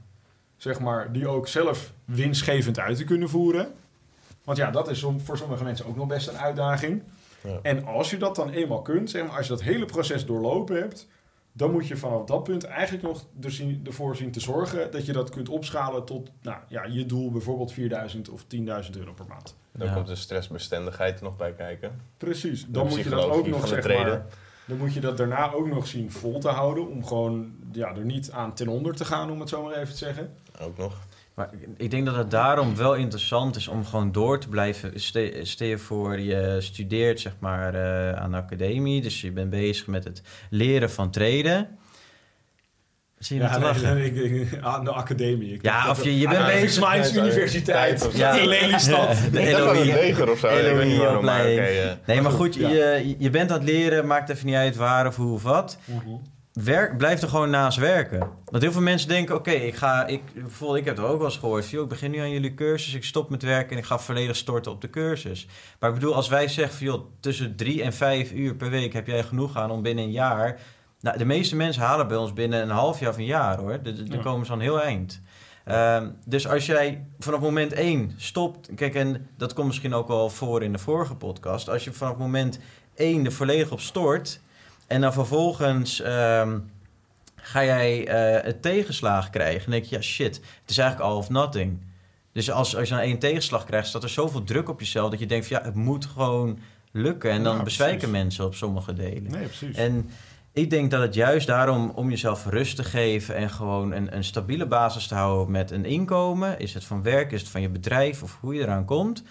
zeg 0.57 0.81
maar, 0.81 1.13
die 1.13 1.29
ook 1.29 1.49
zelf 1.49 1.93
winstgevend 2.05 2.79
uit 2.79 2.97
te 2.97 3.05
kunnen 3.05 3.29
voeren. 3.29 3.73
Want 4.45 4.59
ja, 4.59 4.71
dat 4.71 4.91
is 4.91 5.07
voor 5.17 5.39
sommige 5.39 5.65
mensen 5.65 5.87
ook 5.87 5.97
nog 5.97 6.07
best 6.07 6.29
een 6.29 6.39
uitdaging. 6.39 7.03
Ja. 7.41 7.59
En 7.63 7.85
als 7.85 8.11
je 8.11 8.17
dat 8.17 8.37
dan 8.37 8.51
eenmaal 8.51 8.83
kunt, 8.83 9.11
zeg 9.11 9.23
maar, 9.27 9.37
als 9.37 9.47
je 9.47 9.53
dat 9.53 9.63
hele 9.63 9.85
proces 9.85 10.27
doorlopen 10.27 10.77
hebt, 10.77 11.09
dan 11.53 11.71
moet 11.71 11.87
je 11.87 11.97
vanaf 11.97 12.25
dat 12.25 12.45
punt 12.45 12.65
eigenlijk 12.65 13.05
nog 13.05 13.25
er 13.43 13.77
ervoor 13.85 14.17
zien 14.17 14.31
te 14.31 14.41
zorgen 14.41 14.91
dat 14.91 15.07
je 15.07 15.13
dat 15.13 15.31
kunt 15.31 15.49
opschalen 15.49 16.05
tot 16.05 16.31
nou, 16.43 16.59
ja, 16.69 16.85
je 16.85 17.07
doel, 17.07 17.31
bijvoorbeeld 17.31 17.73
4000 17.73 18.29
of 18.29 18.45
10.000 18.45 18.49
euro 18.99 19.13
per 19.13 19.25
maand. 19.29 19.57
Dan 19.73 19.87
Ja. 19.87 19.95
komt 19.95 20.07
de 20.07 20.15
stressbestendigheid 20.17 21.19
er 21.19 21.25
nog 21.25 21.37
bij 21.37 21.53
kijken. 21.53 22.01
Precies. 22.17 22.67
Dan 22.69 22.87
moet 22.87 23.03
je 23.03 23.09
dat 23.09 23.25
ook 23.25 23.47
nog 23.47 23.69
zeg 23.69 23.87
maar. 23.89 24.27
Dan 24.67 24.77
moet 24.77 24.95
je 24.95 25.01
dat 25.01 25.17
daarna 25.17 25.53
ook 25.53 25.69
nog 25.69 25.87
zien 25.87 26.11
vol 26.11 26.39
te 26.39 26.49
houden 26.49 26.89
om 26.91 27.05
gewoon 27.07 27.53
ja, 27.73 27.89
er 27.95 28.05
niet 28.05 28.31
aan 28.31 28.55
ten 28.55 28.69
onder 28.69 28.95
te 28.95 29.05
gaan, 29.05 29.31
om 29.31 29.41
het 29.41 29.49
zo 29.49 29.63
maar 29.63 29.75
even 29.75 29.93
te 29.93 29.97
zeggen. 29.99 30.35
Ook 30.61 30.79
nog. 30.79 30.99
Maar 31.35 31.51
ik- 31.77 31.91
denk 31.91 32.07
dat 32.07 32.17
het 32.17 32.31
daarom 32.31 32.77
wel 32.77 32.95
interessant 32.95 33.57
is 33.57 33.69
om 33.69 33.85
gewoon 33.85 34.13
door 34.13 34.41
te 34.41 34.49
blijven. 34.49 35.01
Ste- 35.01 35.41
Stel 35.43 35.67
je 35.69 35.79
voor, 35.79 36.19
je 36.21 36.57
studeert 36.61 37.21
zeg 37.21 37.33
maar 37.39 37.75
eh, 37.75 38.13
aan 38.23 38.31
de 38.31 38.37
academie, 38.37 39.03
dus 39.03 39.21
je 39.21 39.31
bent 39.33 39.51
bezig 39.51 39.87
met 39.87 40.05
het 40.05 40.23
leren 40.51 40.91
van 40.91 41.11
traden. 41.11 41.79
Zie 43.27 43.37
je 43.41 43.59
lachen? 43.61 43.95
nee, 43.95 44.13
ik, 44.13 44.51
ik- 44.53 44.59
aan 44.63 44.85
de 44.85 44.91
academie. 44.93 45.53
Ik 45.55 45.63
Ja, 45.63 45.91
of 45.91 46.05
je- 46.05 46.19
je 46.19 46.29
bent 46.29 46.47
de 46.47 46.53
bezig- 46.53 46.93
Minds 46.93 47.11
Ja, 47.13 47.23
Universiteit. 47.23 48.01
zo. 48.17 48.33
in 48.37 48.47
Lelystad. 48.49 49.17
De 49.33 49.41
leger 49.85 50.31
of 50.31 50.39
zo. 50.39 51.23
maar. 51.23 51.45
Nee, 52.07 52.21
maar 52.21 52.33
goed, 52.33 52.55
Ja. 52.55 52.69
je, 52.69 53.15
je 53.19 53.31
bent 53.31 53.51
aan 53.51 53.59
het 53.59 53.69
leren, 53.69 54.07
maakt 54.07 54.29
even 54.31 54.47
niet 54.47 54.55
uit 54.55 54.77
waar 54.77 55.07
of 55.07 55.17
hoe 55.17 55.33
of 55.35 55.43
wat. 55.43 55.79
Werk, 56.53 56.97
blijf 56.99 57.23
er 57.23 57.29
gewoon 57.29 57.51
naast 57.51 57.79
werken. 57.79 58.19
Want 58.45 58.63
heel 58.63 58.73
veel 58.73 58.81
mensen 58.81 59.09
denken, 59.09 59.35
oké, 59.35 59.51
ik 59.51 59.75
ga... 59.75 60.07
Ik, 60.07 60.21
bijvoorbeeld, 60.35 60.79
ik 60.79 60.85
heb 60.85 60.97
het 60.97 61.07
ook 61.07 61.17
wel 61.19 61.27
eens 61.27 61.37
gehoord. 61.37 61.71
Joh, 61.71 61.83
ik 61.83 61.89
begin 61.89 62.11
nu 62.11 62.19
aan 62.19 62.31
jullie 62.31 62.55
cursus, 62.55 62.95
ik 62.95 63.05
stop 63.05 63.31
met 63.31 63.43
werken... 63.43 63.71
en 63.71 63.79
ik 63.79 63.85
ga 63.85 63.99
volledig 63.99 64.37
storten 64.37 64.73
op 64.73 64.81
de 64.81 64.91
cursus. 64.91 65.47
Maar 65.81 65.89
ik 65.91 65.95
bedoel, 65.97 66.15
als 66.15 66.29
wij 66.29 66.49
zeggen 66.49 66.77
van... 66.77 66.87
joh, 66.87 67.05
tussen 67.21 67.57
drie 67.57 67.83
en 67.83 67.93
vijf 67.93 68.33
uur 68.33 68.55
per 68.55 68.71
week 68.71 68.93
heb 68.93 69.07
jij 69.07 69.23
genoeg 69.23 69.57
aan 69.57 69.71
om 69.71 69.83
binnen 69.83 70.05
een 70.05 70.11
jaar... 70.11 70.59
Nou, 71.07 71.19
de 71.19 71.25
meeste 71.25 71.57
mensen 71.57 71.83
halen 71.83 72.09
bij 72.09 72.17
ons 72.17 72.33
binnen 72.33 72.63
een 72.63 72.69
half 72.69 73.01
jaar 73.01 73.11
of 73.11 73.17
een 73.17 73.25
jaar, 73.25 73.59
hoor. 73.59 73.83
Dan 73.83 74.07
Ja. 74.09 74.17
komen 74.23 74.47
ze 74.47 74.53
aan 74.53 74.61
heel 74.61 74.83
eind. 74.83 75.21
Ehm, 75.65 76.09
dus 76.25 76.49
als 76.49 76.67
jij 76.67 77.05
vanaf 77.19 77.41
moment 77.41 77.73
één 77.73 78.13
stopt... 78.17 78.69
Kijk, 78.75 78.95
en 78.95 79.29
dat 79.37 79.53
komt 79.53 79.67
misschien 79.67 79.95
ook 79.95 80.09
al 80.09 80.31
voor 80.31 80.63
in 80.63 80.73
de 80.73 80.79
vorige 80.79 81.15
podcast. 81.15 81.69
Als 81.69 81.85
je 81.85 81.93
vanaf 81.93 82.17
moment 82.17 82.59
één 82.95 83.25
er 83.25 83.33
volledig 83.33 83.71
op 83.71 83.81
stort... 83.81 84.41
en 84.87 85.01
dan 85.01 85.13
vervolgens 85.13 86.01
ehm, 86.01 86.59
ga 87.37 87.65
jij 87.65 88.07
eh 88.09 88.45
het 88.45 88.63
tegenslag 88.63 89.31
krijgen... 89.31 89.63
dan 89.63 89.71
denk 89.71 89.85
je, 89.85 89.97
ja 89.97 90.03
shit, 90.03 90.37
het 90.37 90.71
is 90.71 90.79
eigenlijk 90.79 91.11
all 91.11 91.17
of 91.17 91.29
nothing. 91.29 91.79
Dus 92.33 92.51
als, 92.51 92.77
als 92.77 92.89
je 92.89 92.95
dan 92.95 93.05
één 93.05 93.19
tegenslag 93.19 93.65
krijgt... 93.65 93.89
staat 93.89 94.03
er 94.03 94.09
zoveel 94.09 94.45
druk 94.45 94.69
op 94.69 94.81
jezelf... 94.81 95.11
dat 95.11 95.19
je 95.19 95.27
denkt 95.27 95.47
van 95.47 95.57
ja, 95.57 95.65
het 95.65 95.75
moet 95.75 96.07
gewoon 96.07 96.59
lukken. 96.93 97.31
En 97.31 97.43
dan 97.43 97.57
Ja, 97.57 97.63
bezwijken 97.63 98.11
mensen 98.11 98.45
op 98.45 98.55
sommige 98.55 98.93
delen. 98.93 99.31
Nee, 99.31 99.45
precies. 99.47 99.77
En 99.77 100.11
ik 100.57 100.71
denk 100.71 100.91
dat 100.91 101.01
het 101.01 101.15
juist 101.15 101.47
daarom 101.47 101.93
om 101.95 102.11
jezelf 102.11 102.47
rust 102.47 102.77
te 102.77 102.85
geven 102.85 103.35
en 103.35 103.51
gewoon 103.51 103.93
een, 103.93 104.17
een 104.17 104.25
stabiele 104.25 104.67
basis 104.67 105.07
te 105.07 105.15
houden 105.15 105.51
met 105.51 105.71
een 105.71 105.85
inkomen, 105.85 106.59
is 106.59 106.75
het 106.75 106.85
van 106.85 107.03
werk, 107.03 107.33
is 107.33 107.41
het 107.41 107.51
van 107.51 107.61
je 107.61 107.69
bedrijf 107.69 108.23
of 108.23 108.39
hoe 108.41 108.55
je 108.55 108.61
eraan 108.61 108.85
komt, 108.85 109.23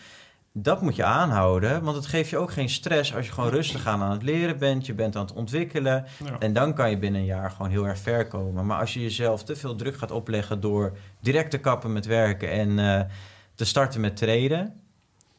dat 0.54 0.82
moet 0.82 0.96
je 0.96 1.04
aanhouden, 1.04 1.84
want 1.84 1.96
het 1.96 2.06
geeft 2.06 2.30
je 2.30 2.38
ook 2.38 2.52
geen 2.52 2.70
stress 2.70 3.16
als 3.16 3.26
je 3.26 3.32
gewoon 3.32 3.50
rustig 3.50 3.86
aan 3.88 4.02
aan 4.02 4.12
het 4.12 4.24
leren 4.24 4.58
bent, 4.58 4.86
je 4.86 4.94
bent 4.94 5.16
aan 5.16 5.26
het 5.26 5.34
ontwikkelen 5.34 6.06
Ja. 6.26 6.40
en 6.40 6.54
dan 6.54 6.74
kan 6.74 6.90
je 6.90 6.98
binnen 6.98 7.22
een 7.22 7.28
jaar 7.28 7.52
gewoon 7.52 7.72
heel 7.72 7.88
erg 7.88 8.00
ver 8.00 8.28
komen. 8.28 8.66
Maar 8.66 8.80
als 8.80 8.94
je 8.94 9.02
jezelf 9.02 9.44
te 9.44 9.56
veel 9.56 9.76
druk 9.76 9.98
gaat 9.98 10.12
opleggen 10.12 10.60
door 10.60 10.98
direct 11.22 11.52
te 11.52 11.58
kappen 11.58 11.94
met 11.94 12.06
werken 12.06 12.52
en 12.52 12.80
eh, 12.80 13.02
te 13.56 13.66
starten 13.66 14.02
met 14.02 14.18
traden, 14.18 14.74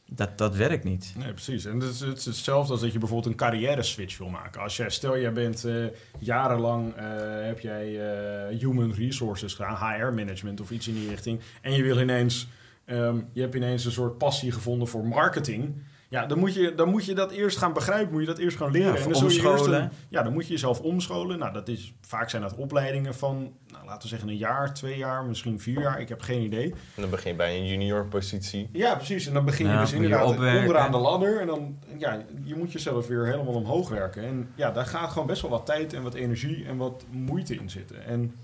dat, 0.08 0.38
dat 0.38 0.56
werkt 0.56 0.84
niet. 0.84 1.14
Nee, 1.16 1.32
precies. 1.32 1.64
En 1.64 1.80
het 1.80 1.90
is, 1.90 2.00
het 2.00 2.18
is 2.18 2.24
hetzelfde 2.24 2.72
als 2.72 2.80
dat 2.80 2.92
je 2.92 2.98
bijvoorbeeld 2.98 3.32
een 3.32 3.38
carrière 3.38 3.82
switch 3.82 4.18
wil 4.18 4.28
maken. 4.28 4.60
Als 4.60 4.76
jij, 4.76 4.90
stel, 4.90 5.18
jij 5.18 5.32
bent 5.32 5.64
eh, 5.64 5.74
jarenlang, 6.18 6.94
eh, 6.94 7.04
heb 7.46 7.60
jij 7.60 8.00
eh, 8.00 8.58
human 8.58 8.92
resources 8.92 9.54
gedaan, 9.54 9.76
HR 9.76 10.12
management 10.12 10.60
of 10.60 10.70
iets 10.70 10.88
in 10.88 10.94
die 10.94 11.08
richting. 11.08 11.40
En 11.62 11.72
je 11.72 11.82
wil 11.82 12.00
ineens, 12.00 12.48
ehm, 12.84 13.20
je 13.32 13.40
hebt 13.40 13.54
ineens 13.54 13.84
een 13.84 13.92
soort 13.92 14.18
passie 14.18 14.52
gevonden 14.52 14.88
voor 14.88 15.06
marketing. 15.06 15.74
Ja, 16.08 16.26
dan 16.26 16.38
moet 16.38 16.54
je, 16.54 16.74
dan 16.74 16.88
moet 16.88 17.04
je 17.04 17.14
dat 17.14 17.30
eerst 17.30 17.58
gaan 17.58 17.72
begrijpen, 17.72 18.12
moet 18.12 18.20
je 18.20 18.26
dat 18.26 18.38
eerst 18.38 18.56
gaan 18.56 18.70
leren. 18.70 18.92
Ja, 18.92 18.98
en 18.98 19.04
dan 19.04 19.14
zul 19.14 19.28
je 19.28 19.34
eerst 19.34 19.46
omscholen. 19.48 19.82
een- 19.82 19.90
ja, 20.08 20.22
dan 20.22 20.32
moet 20.32 20.46
je 20.46 20.52
jezelf 20.52 20.80
omscholen. 20.80 21.38
Nou, 21.38 21.52
dat 21.52 21.68
is, 21.68 21.94
vaak 22.00 22.30
zijn 22.30 22.42
dat 22.42 22.54
opleidingen 22.54 23.14
van, 23.14 23.52
nou, 23.72 23.84
laten 23.86 24.02
we 24.02 24.08
zeggen 24.08 24.28
een 24.28 24.36
jaar, 24.36 24.74
twee 24.74 24.96
jaar, 24.98 25.24
misschien 25.24 25.60
vier 25.60 25.80
jaar. 25.80 26.00
Ik 26.00 26.08
heb 26.08 26.20
geen 26.20 26.40
idee. 26.42 26.70
En 26.94 27.00
dan 27.02 27.10
begin 27.10 27.30
je 27.30 27.36
bij 27.36 27.56
een 27.58 27.66
junior 27.66 28.06
positie. 28.06 28.68
Ja, 28.72 28.94
precies. 28.94 29.26
En 29.26 29.34
dan 29.34 29.44
begin 29.44 29.66
je 29.66 29.72
Ja, 29.72 29.80
dus 29.80 29.90
je 29.90 29.96
inderdaad 29.96 30.28
opwerken. 30.28 30.60
onderaan 30.60 30.90
de 30.90 30.96
ladder. 30.98 31.40
En 31.40 31.46
dan, 31.46 31.78
ja, 31.98 32.22
je 32.44 32.54
moet 32.54 32.72
jezelf 32.72 33.06
weer 33.06 33.26
helemaal 33.26 33.54
omhoog 33.54 33.88
werken. 33.88 34.24
En 34.24 34.50
ja, 34.54 34.70
daar 34.70 34.86
gaat 34.86 35.10
gewoon 35.10 35.26
best 35.26 35.42
wel 35.42 35.50
wat 35.50 35.66
tijd 35.66 35.92
en 35.92 36.02
wat 36.02 36.14
energie 36.14 36.64
en 36.66 36.76
wat 36.76 37.04
moeite 37.10 37.54
in 37.54 37.70
zitten. 37.70 38.04
En 38.04 38.34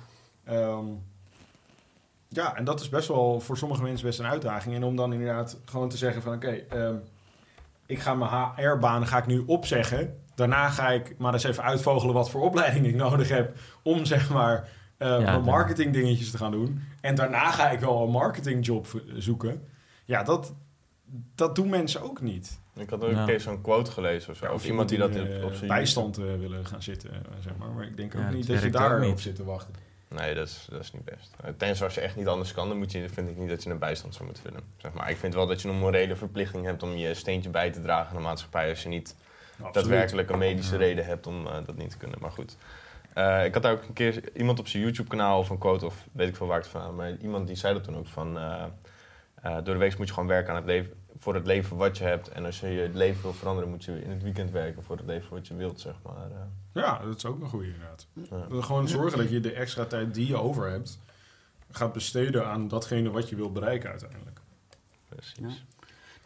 ehm, 0.45 0.85
ja, 2.29 2.57
en 2.57 2.65
dat 2.65 2.81
is 2.81 2.89
best 2.89 3.09
wel 3.09 3.41
voor 3.41 3.57
sommige 3.57 3.83
mensen 3.83 4.07
best 4.07 4.19
een 4.19 4.27
uitdaging. 4.27 4.75
En 4.75 4.85
om 4.85 4.97
dan 4.97 5.13
inderdaad 5.13 5.59
gewoon 5.65 5.89
te 5.89 5.97
zeggen 5.97 6.23
van 6.23 6.35
oké, 6.35 6.49
ehm, 6.51 6.95
ik 7.93 7.99
ga 8.01 8.15
mijn 8.15 8.31
HR-baan 8.57 9.07
ga 9.07 9.19
ik 9.19 9.27
nu 9.27 9.43
opzeggen. 9.47 10.17
Daarna 10.35 10.69
ga 10.69 10.91
ik 10.91 11.15
maar 11.19 11.33
eens 11.33 11.45
even 11.45 11.63
uitvogelen 11.65 12.15
wat 12.15 12.31
voor 12.31 12.41
opleiding 12.43 12.87
ik 12.87 12.95
nodig 12.95 13.29
heb 13.29 13.57
om 13.83 14.05
zeg 14.05 14.31
maar 14.31 14.69
eh, 14.97 15.19
mijn 15.19 15.43
marketing 15.43 15.93
dingetjes 15.93 16.31
te 16.31 16.37
gaan 16.39 16.51
doen. 16.53 16.83
En 17.01 17.15
daarna 17.15 17.51
ga 17.51 17.71
ik 17.71 17.81
wel 17.81 18.03
een 18.03 18.11
marketingjob 18.11 18.87
zoeken. 19.17 19.63
Ja, 20.05 20.23
dat, 20.23 20.55
dat 21.35 21.55
doen 21.55 21.69
mensen 21.69 22.03
ook 22.03 22.21
niet. 22.21 22.61
Ik 22.75 22.91
had 22.91 23.05
ook 23.05 23.11
Ja. 23.11 23.19
een 23.21 23.27
keer 23.27 23.41
zo'n 23.41 23.61
quote 23.61 23.91
gelezen 23.91 24.31
of 24.31 24.37
zo. 24.37 24.53
of 24.53 24.65
iemand 24.67 24.89
die 24.89 24.99
dat 24.99 25.15
in, 25.15 25.45
op, 25.45 25.51
eh, 25.51 25.57
zijn 25.57 25.69
bijstand 25.69 26.19
eh, 26.19 26.25
willen 26.39 26.67
gaan 26.67 26.83
zitten, 26.83 27.11
zeg 27.41 27.57
maar. 27.57 27.69
Maar 27.69 27.85
ik 27.85 27.97
denk 27.97 28.15
ook 28.15 28.21
Ja, 28.21 28.31
niet 28.31 28.47
dat 28.47 28.57
je 28.57 28.61
werkt 28.63 28.77
ook 28.77 28.83
daar 28.83 29.01
niet. 29.01 29.11
op 29.11 29.21
zit 29.21 29.37
te 29.37 29.45
wachten. 29.45 29.75
Nee, 30.15 30.35
dat 30.35 30.47
is, 30.47 30.67
dat 30.71 30.81
is 30.81 30.93
niet 30.93 31.05
best. 31.05 31.35
Eh, 31.45 31.51
Tenzij 31.57 31.87
als 31.87 31.95
je 31.95 32.01
echt 32.01 32.17
niet 32.17 32.27
anders 32.27 32.53
kan, 32.53 32.69
dan 32.69 32.79
moet 32.79 32.93
je, 32.93 33.09
vind 33.09 33.31
ik 33.31 33.37
niet 33.37 33.49
dat 33.49 33.63
je 33.63 33.71
een 33.71 33.79
bijstand 33.79 34.15
zou 34.15 34.25
moeten 34.25 34.45
willen. 34.45 34.63
Zeg 34.77 34.93
maar. 34.93 35.11
Ik 35.11 35.17
vind 35.17 35.35
wel 35.35 35.47
dat 35.47 35.63
je 35.63 35.69
een 35.69 35.79
morele 35.79 36.17
verplichting 36.17 36.65
hebt 36.65 36.83
om 36.83 36.97
je 36.97 37.15
steentje 37.15 37.51
bij 37.51 37.71
te 37.71 37.83
dragen 37.83 38.11
aan 38.11 38.17
de 38.17 38.23
maatschappij. 38.23 38.69
Als 38.69 38.83
je 38.83 38.89
niet 38.89 39.17
Absoluut. 39.53 39.75
daadwerkelijk 39.75 40.31
een 40.31 40.39
medische 40.39 40.77
reden 40.77 41.05
hebt 41.05 41.27
om 41.27 41.47
eh, 41.47 41.53
dat 41.67 41.77
niet 41.77 41.91
te 41.91 41.97
kunnen. 41.97 42.19
Maar 42.21 42.31
goed. 42.31 42.57
Eh, 43.15 43.45
ik 43.45 43.55
had 43.55 43.63
daar 43.63 43.73
ook 43.73 43.83
een 43.83 43.93
keer 43.93 44.37
iemand 44.37 44.59
op 44.59 44.69
zijn 44.69 44.83
YouTube-kanaal 44.83 45.39
of 45.39 45.51
een 45.51 45.59
quote 45.59 45.87
of 45.87 46.07
weet 46.13 46.29
ik 46.29 46.37
veel 46.37 46.47
waar 46.47 46.59
ik 46.59 46.63
het 46.63 46.73
van 46.73 46.95
maar 46.95 47.17
iemand 47.17 47.47
die 47.47 47.57
zei 47.57 47.75
dat 47.75 47.85
toen 47.85 47.97
ook 47.97 48.07
van 48.07 48.39
door 49.43 49.75
de 49.75 49.77
week 49.77 49.99
moet 49.99 50.07
je 50.07 50.13
gewoon 50.13 50.29
werken 50.29 50.51
aan 50.51 50.57
het 50.57 50.65
leven 50.65 50.93
voor 51.23 51.35
het 51.35 51.47
leven 51.47 51.77
wat 51.77 51.99
je 51.99 52.05
hebt 52.05 52.29
en 52.29 52.45
als 52.45 52.61
je 52.61 52.69
je 52.69 52.91
leven 52.93 53.23
wil 53.23 53.33
veranderen 53.33 53.71
moet 53.71 53.85
je 53.85 54.03
in 54.03 54.11
het 54.11 54.23
weekend 54.23 54.51
werken 54.51 54.83
voor 54.83 54.97
het 54.97 55.07
leven 55.07 55.31
wat 55.31 55.47
je 55.47 55.55
wilt 55.55 55.81
zeg 55.81 55.95
maar. 56.03 56.31
eh. 56.31 56.37
Ja, 56.83 56.99
dat 57.05 57.17
is 57.17 57.25
ook 57.25 57.41
een 57.41 57.49
goede 57.49 57.67
inderdaad. 57.67 58.07
Ja. 58.13 58.61
Gewoon 58.63 58.89
zorgen 58.89 59.19
dat 59.19 59.31
je 59.31 59.41
de 59.41 59.53
extra 59.53 59.85
tijd 59.85 60.15
die 60.15 60.27
je 60.27 60.37
over 60.37 60.71
hebt, 60.71 60.99
gaat 61.71 61.93
besteden 61.93 62.47
aan 62.47 62.69
datgene 62.69 63.11
wat 63.11 63.29
je 63.29 63.37
wilt 63.37 63.53
bereiken 63.53 63.91
uiteindelijk. 63.91 64.41
precies. 65.09 65.65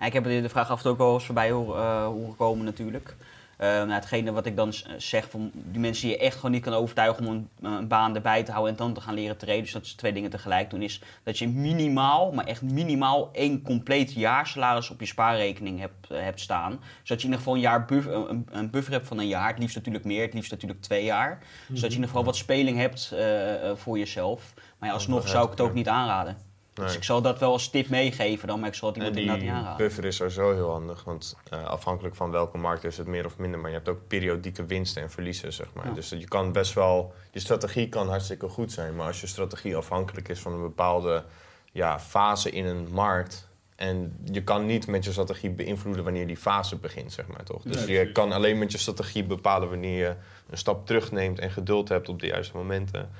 Ja, 0.01 0.07
ik 0.07 0.13
heb 0.13 0.25
de 0.25 0.41
de 0.41 0.49
vraag 0.49 0.71
af 0.71 0.77
en 0.77 0.83
toe 0.83 0.93
ook 0.93 0.99
wel 0.99 1.15
eens 1.15 1.25
voorbij 1.25 1.51
horen, 1.51 1.83
eh, 1.83 2.05
horen 2.05 2.37
komen 2.37 2.65
natuurlijk. 2.65 3.15
Eh, 3.57 3.69
nou, 3.69 3.91
hetgene 3.91 4.33
wat 4.33 4.47
ik 4.47 4.57
dan 4.57 4.73
s- 4.73 4.87
zeg 4.97 5.31
van 5.31 5.51
die 5.55 5.81
mensen 5.81 6.09
die 6.09 6.17
je 6.17 6.23
echt 6.23 6.35
gewoon 6.37 6.51
niet 6.51 6.63
kan 6.63 6.73
overtuigen 6.73 7.27
om 7.27 7.33
een, 7.33 7.49
een 7.75 7.89
baan 7.89 8.15
erbij 8.15 8.43
te 8.43 8.51
houden 8.53 8.73
en 8.73 8.79
dan 8.79 8.93
te 8.95 9.01
gaan 9.01 9.15
leren 9.15 9.37
treden. 9.37 9.63
Dus 9.63 9.73
dat 9.73 9.83
is 9.85 9.93
twee 9.95 10.13
dingen 10.13 10.31
tegelijk 10.31 10.71
doen. 10.71 10.83
Is 10.83 11.01
dat 11.23 11.39
je 11.39 11.49
minimaal, 11.49 12.33
maar 12.33 12.47
echt 12.47 12.63
minimaal 12.63 13.29
één 13.33 13.63
compleet 13.63 14.13
jaarsalaris 14.13 14.91
op 14.91 15.01
je 15.01 15.07
spaarrekening 15.07 15.81
hebt, 15.81 16.11
eh, 16.11 16.21
hebt 16.21 16.41
staan. 16.41 16.71
Zodat 17.03 17.23
je 17.23 17.29
in 17.29 17.35
ieder 17.35 17.39
geval 17.39 17.55
een, 17.55 17.61
jaar 17.61 17.85
buff- 17.85 18.07
een, 18.07 18.47
een 18.51 18.71
buffer 18.71 18.93
hebt 18.93 19.07
van 19.07 19.19
een 19.19 19.29
jaar. 19.29 19.49
Het 19.49 19.59
liefst 19.59 19.77
natuurlijk 19.77 20.05
meer, 20.05 20.23
het 20.23 20.35
liefst 20.35 20.51
natuurlijk 20.51 20.81
twee 20.81 21.05
jaar. 21.05 21.39
Zodat 21.67 21.81
je 21.81 21.87
in 21.87 21.93
ieder 21.93 22.09
geval 22.09 22.25
wat 22.25 22.37
speling 22.37 22.79
hebt 22.79 23.11
eh, 23.13 23.71
eh, 23.71 23.77
voor 23.77 23.99
jezelf. 23.99 24.53
Maar 24.79 24.89
ja, 24.89 24.95
alsnog 24.95 25.29
zou 25.29 25.45
ik 25.45 25.51
het 25.51 25.61
ook 25.61 25.75
niet 25.75 25.89
aanraden. 25.89 26.37
Nee. 26.77 26.87
Dus 26.87 26.97
ik 26.97 27.05
zal 27.05 27.23
dat 27.23 27.39
wel 27.39 27.53
als 27.53 27.69
tip 27.69 27.89
meegeven 27.89 28.49
dan, 28.49 28.61
maar 28.61 28.69
ik 28.69 28.75
zal 28.75 28.89
het 28.89 28.97
iemand 28.97 29.17
inderdaad 29.17 29.43
niet 29.43 29.51
aanraden. 29.51 29.77
buffer 29.77 30.05
is 30.05 30.17
sowieso 30.17 30.55
heel 30.55 30.71
handig, 30.71 31.05
want 31.05 31.37
eh, 31.51 31.65
afhankelijk 31.65 32.15
van 32.15 32.31
welke 32.31 32.59
markt 32.59 32.85
is 32.85 32.99
het 32.99 33.07
meer 33.07 33.27
of 33.27 33.39
minder. 33.39 33.61
Maar 33.61 33.71
je 33.71 33.77
hebt 33.77 33.89
ook 33.89 34.07
periodieke 34.07 34.67
winsten 34.67 35.03
en 35.03 35.11
verliezen, 35.11 35.53
zeg 35.53 35.67
maar. 35.73 35.87
Ja. 35.87 35.93
Dus 35.93 36.09
je 36.09 36.29
kan 36.29 36.53
best 36.53 36.73
wel, 36.73 37.15
je 37.31 37.41
strategie 37.41 37.89
kan 37.89 38.09
hartstikke 38.09 38.49
goed 38.49 38.73
zijn. 38.73 38.97
Maar 38.97 39.07
als 39.07 39.21
je 39.21 39.27
strategie 39.27 39.77
afhankelijk 39.77 40.29
is 40.29 40.41
van 40.41 40.53
een 40.53 40.63
bepaalde 40.63 41.25
ja, 41.73 42.01
fase 42.01 42.51
in 42.51 42.67
een 42.67 42.89
markt. 42.91 43.49
En 43.77 44.17
je 44.25 44.43
kan 44.43 44.67
niet 44.67 44.87
met 44.87 45.05
je 45.05 45.13
strategie 45.13 45.51
beïnvloeden 45.51 46.05
wanneer 46.05 46.27
die 46.27 46.37
fase 46.37 46.77
begint, 46.77 47.13
zeg 47.13 47.27
maar 47.27 47.45
toch? 47.45 47.63
Dus 47.63 47.87
Nee, 47.87 47.99
je 47.99 48.13
kan 48.13 48.33
alleen 48.33 48.59
met 48.59 48.73
je 48.73 48.79
strategie 48.79 49.25
bepalen 49.25 49.69
wanneer 49.69 49.99
je 49.99 50.15
een 50.51 50.59
stap 50.59 50.87
terugneemt 50.87 51.39
en 51.39 51.51
geduld 51.51 51.89
hebt 51.89 52.09
op 52.09 52.21
de 52.21 52.27
juiste 52.27 52.57
momenten. 52.57 53.11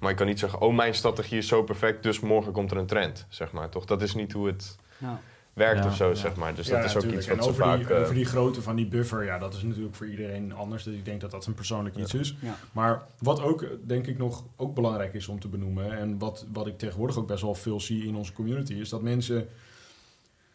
Maar 0.00 0.10
je 0.10 0.16
kan 0.16 0.26
niet 0.26 0.38
zeggen, 0.38 0.60
oh 0.60 0.74
mijn 0.74 0.94
strategie 0.94 1.38
is 1.38 1.48
zo 1.48 1.62
perfect, 1.62 2.02
dus 2.02 2.20
morgen 2.20 2.52
komt 2.52 2.70
er 2.70 2.76
een 2.76 2.86
trend, 2.86 3.26
zeg 3.28 3.52
maar 3.52 3.68
toch? 3.68 3.84
Dat 3.84 4.02
is 4.02 4.14
niet 4.14 4.32
hoe 4.32 4.46
het 4.46 4.76
Ja. 4.98 5.20
werkt 5.52 5.84
Ja, 5.84 5.90
of 5.90 5.96
zo, 5.96 6.08
ja. 6.08 6.14
zeg 6.14 6.36
maar. 6.36 6.54
Dus 6.54 6.66
Ja, 6.66 6.76
dat 6.76 6.84
is 6.84 6.96
ook 6.96 7.02
iets 7.02 7.26
wat 7.26 7.36
en 7.36 7.42
ze 7.42 7.48
over 7.48 7.64
vaak... 7.64 7.78
Die, 7.78 7.94
eh, 7.94 8.00
over 8.00 8.14
die 8.14 8.24
grootte 8.24 8.62
van 8.62 8.76
die 8.76 8.86
buffer, 8.86 9.24
ja, 9.24 9.38
dat 9.38 9.54
is 9.54 9.62
natuurlijk 9.62 9.94
voor 9.94 10.06
iedereen 10.06 10.52
anders. 10.52 10.82
Dus 10.82 10.94
ik 10.94 11.04
denk 11.04 11.20
dat 11.20 11.30
dat 11.30 11.46
een 11.46 11.54
persoonlijk 11.54 11.96
iets 11.96 12.14
is. 12.14 12.36
Ja. 12.40 12.56
Maar 12.72 13.02
wat 13.18 13.40
ook, 13.42 13.66
denk 13.86 14.06
ik, 14.06 14.18
nog 14.18 14.44
ook 14.56 14.74
belangrijk 14.74 15.14
is 15.14 15.28
om 15.28 15.40
te 15.40 15.48
benoemen... 15.48 15.98
en 15.98 16.18
wat, 16.18 16.46
wat 16.52 16.66
ik 16.66 16.78
tegenwoordig 16.78 17.18
ook 17.18 17.26
best 17.26 17.42
wel 17.42 17.54
veel 17.54 17.80
zie 17.80 18.06
in 18.06 18.14
onze 18.14 18.32
community... 18.32 18.74
is 18.74 18.88
dat 18.88 19.02
mensen... 19.02 19.48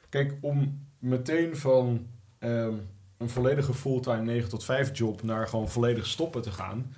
Kijk, 0.10 0.34
om 0.42 0.86
meteen 1.00 1.58
van 1.58 2.08
ehm, 2.40 2.74
een 3.18 3.30
volledige 3.30 3.74
fulltime 3.74 4.22
9 4.22 4.50
tot 4.50 4.64
5 4.64 4.98
job... 4.98 5.24
naar 5.24 5.48
gewoon 5.48 5.70
volledig 5.70 6.06
stoppen 6.06 6.42
te 6.42 6.52
gaan... 6.52 6.94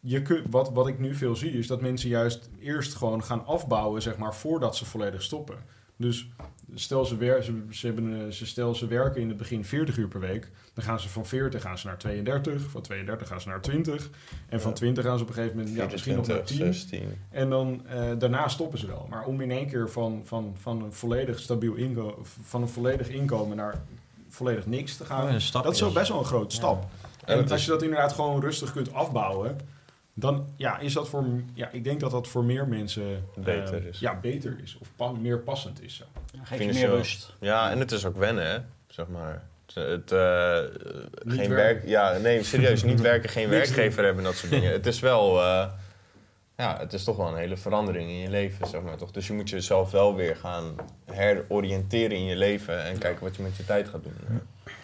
Je 0.00 0.22
kunt, 0.22 0.46
wat, 0.50 0.70
wat 0.72 0.86
ik 0.88 0.98
nu 0.98 1.14
veel 1.14 1.36
zie, 1.36 1.50
is 1.52 1.66
dat 1.66 1.80
mensen 1.80 2.08
juist 2.08 2.50
eerst 2.60 2.94
gewoon 2.94 3.24
gaan 3.24 3.46
afbouwen, 3.46 4.02
zeg 4.02 4.16
maar, 4.16 4.34
voordat 4.34 4.76
ze 4.76 4.84
volledig 4.84 5.22
stoppen. 5.22 5.56
Dus 5.96 6.28
stel 6.74 7.04
ze, 7.04 7.16
wer 7.16 7.42
ze, 7.42 7.62
ze, 7.70 7.86
hebben, 7.86 8.24
eh, 8.26 8.32
ze, 8.32 8.46
stel 8.46 8.74
ze 8.74 8.86
werken 8.86 9.20
in 9.20 9.28
het 9.28 9.36
begin 9.36 9.64
40 9.64 9.96
uur 9.96 10.08
per 10.08 10.20
week. 10.20 10.50
Dan 10.74 10.84
gaan 10.84 11.00
ze 11.00 11.08
van 11.08 11.26
40 11.26 11.62
gaan 11.62 11.78
ze 11.78 11.86
naar 11.86 11.98
32. 11.98 12.62
Van 12.70 12.82
32 12.82 13.28
gaan 13.28 13.40
ze 13.40 13.48
naar 13.48 13.60
20. 13.60 14.10
En 14.48 14.60
van 14.60 14.70
Ja. 14.70 14.76
20 14.76 15.04
gaan 15.04 15.16
ze 15.18 15.22
op 15.22 15.28
een 15.28 15.34
gegeven 15.34 15.56
moment 15.56 15.76
ja, 15.76 15.86
misschien 15.90 16.16
nog 16.16 16.26
naar 16.26 16.42
10. 16.44 16.56
16. 16.56 17.02
En 17.30 17.50
dan 17.50 17.86
eh, 17.86 18.08
daarna 18.18 18.48
stoppen 18.48 18.78
ze 18.78 18.86
wel. 18.86 19.06
Maar 19.10 19.24
om 19.24 19.40
in 19.40 19.50
één 19.50 19.66
keer 19.68 19.90
van, 19.90 20.22
van, 20.24 20.54
van 20.60 20.82
een 20.82 20.92
volledig 20.92 21.38
stabiel 21.38 21.74
inkomen, 21.74 22.14
van 22.42 22.62
een 22.62 22.68
volledig 22.68 23.08
inkomen 23.08 23.56
naar 23.56 23.82
volledig 24.28 24.66
niks 24.66 24.96
te 24.96 25.04
gaan. 25.04 25.22
Oh, 25.26 25.62
dat 25.62 25.72
is 25.74 25.80
wel 25.80 25.88
is. 25.88 25.94
best 25.94 26.08
wel 26.08 26.18
een 26.18 26.24
grote 26.24 26.54
stap. 26.54 26.86
Ja, 27.26 27.26
En 27.34 27.42
als 27.42 27.52
is- 27.52 27.64
je 27.64 27.70
dat 27.70 27.82
inderdaad 27.82 28.12
gewoon 28.12 28.40
rustig 28.40 28.72
kunt 28.72 28.92
afbouwen, 28.92 29.56
dan 30.14 30.46
ja, 30.56 30.78
is 30.78 30.92
dat 30.92 31.08
voor, 31.08 31.24
ja, 31.54 31.68
ik 31.72 31.84
denk 31.84 32.00
dat 32.00 32.10
dat 32.10 32.28
voor 32.28 32.44
meer 32.44 32.68
mensen 32.68 33.24
Beter 33.34 33.74
eh, 33.74 33.84
is. 33.84 33.98
Ja, 33.98 34.20
beter 34.20 34.56
is. 34.62 34.78
Of 34.80 34.88
pa- 34.96 35.12
meer 35.12 35.38
passend 35.38 35.82
is. 35.82 35.96
Zo. 35.96 36.04
Geef 36.42 36.58
je 36.58 36.72
meer 36.72 36.88
rust. 36.88 37.34
Ja, 37.40 37.70
en 37.70 37.78
het 37.78 37.92
is 37.92 38.04
ook 38.06 38.16
wennen, 38.16 38.50
hè, 38.50 38.58
zeg 38.88 39.08
maar. 39.08 39.42
Het, 39.74 40.12
eh, 40.12 40.58
Niet 41.24 41.40
geen 41.40 41.50
werk, 41.54 41.86
ja, 41.86 42.18
nee, 42.18 42.42
serieus, 42.42 42.82
niet 42.82 43.00
werken, 43.00 43.30
geen 43.30 43.48
werkgever 43.58 44.04
hebben 44.04 44.24
en 44.24 44.30
dat 44.30 44.38
soort 44.38 44.52
dingen. 44.52 44.72
Het 44.72 44.86
is 44.86 45.00
wel, 45.00 45.40
eh, 45.40 45.66
ja, 46.56 46.78
het 46.78 46.92
is 46.92 47.04
toch 47.04 47.16
wel 47.16 47.28
een 47.28 47.36
hele 47.36 47.56
verandering 47.56 48.08
in 48.10 48.16
je 48.18 48.30
leven, 48.30 48.66
zeg 48.66 48.82
maar, 48.82 48.96
toch? 48.96 49.10
Dus 49.10 49.26
je 49.26 49.32
moet 49.32 49.50
jezelf 49.50 49.90
wel 49.90 50.14
weer 50.16 50.36
gaan 50.36 50.74
heroriënteren 51.04 52.16
in 52.16 52.24
je 52.24 52.36
leven 52.36 52.84
en 52.84 52.98
kijken 52.98 53.22
wat 53.22 53.36
je 53.36 53.42
met 53.42 53.56
je 53.56 53.64
tijd 53.64 53.88
gaat 53.88 54.02
doen. 54.02 54.40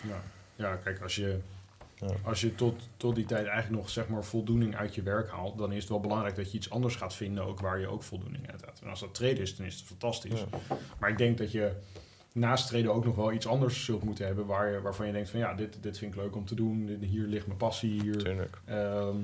Ja. 0.08 0.22
ja, 0.56 0.76
kijk, 0.76 1.00
als 1.02 1.14
je, 1.14 1.38
Ja. 2.00 2.08
als 2.22 2.40
je 2.40 2.54
tot, 2.54 2.88
tot 2.96 3.14
die 3.14 3.24
tijd 3.24 3.46
eigenlijk 3.46 3.82
nog 3.82 3.90
zeg 3.90 4.08
maar, 4.08 4.24
voldoening 4.24 4.76
uit 4.76 4.94
je 4.94 5.02
werk 5.02 5.30
haalt, 5.30 5.58
dan 5.58 5.72
is 5.72 5.80
het 5.80 5.88
wel 5.88 6.00
belangrijk 6.00 6.36
dat 6.36 6.50
je 6.50 6.56
iets 6.56 6.70
anders 6.70 6.96
gaat 6.96 7.14
vinden, 7.14 7.44
ook 7.44 7.60
waar 7.60 7.80
je 7.80 7.88
ook 7.88 8.02
voldoening 8.02 8.50
uit 8.50 8.64
hebt. 8.64 8.80
En 8.80 8.88
als 8.88 9.00
dat 9.00 9.14
treden 9.14 9.42
is, 9.42 9.56
dan 9.56 9.66
is 9.66 9.74
het 9.74 9.84
fantastisch. 9.84 10.40
Ja. 10.50 10.78
Maar 10.98 11.10
ik 11.10 11.18
denk 11.18 11.38
dat 11.38 11.52
je 11.52 11.72
naast 12.32 12.66
treden 12.66 12.94
ook 12.94 13.04
nog 13.04 13.16
wel 13.16 13.32
iets 13.32 13.46
anders 13.46 13.84
zult 13.84 14.02
moeten 14.02 14.26
hebben, 14.26 14.46
waar 14.46 14.72
je, 14.72 14.80
waarvan 14.80 15.06
je 15.06 15.12
denkt 15.12 15.30
van 15.30 15.40
ja, 15.40 15.54
dit, 15.54 15.76
dit 15.80 15.98
vind 15.98 16.14
ik 16.14 16.20
leuk 16.20 16.36
om 16.36 16.46
te 16.46 16.54
doen, 16.54 16.98
hier 17.00 17.26
ligt 17.26 17.46
mijn 17.46 17.58
passie, 17.58 18.02
hier 18.02 18.48
ehm, 18.64 19.16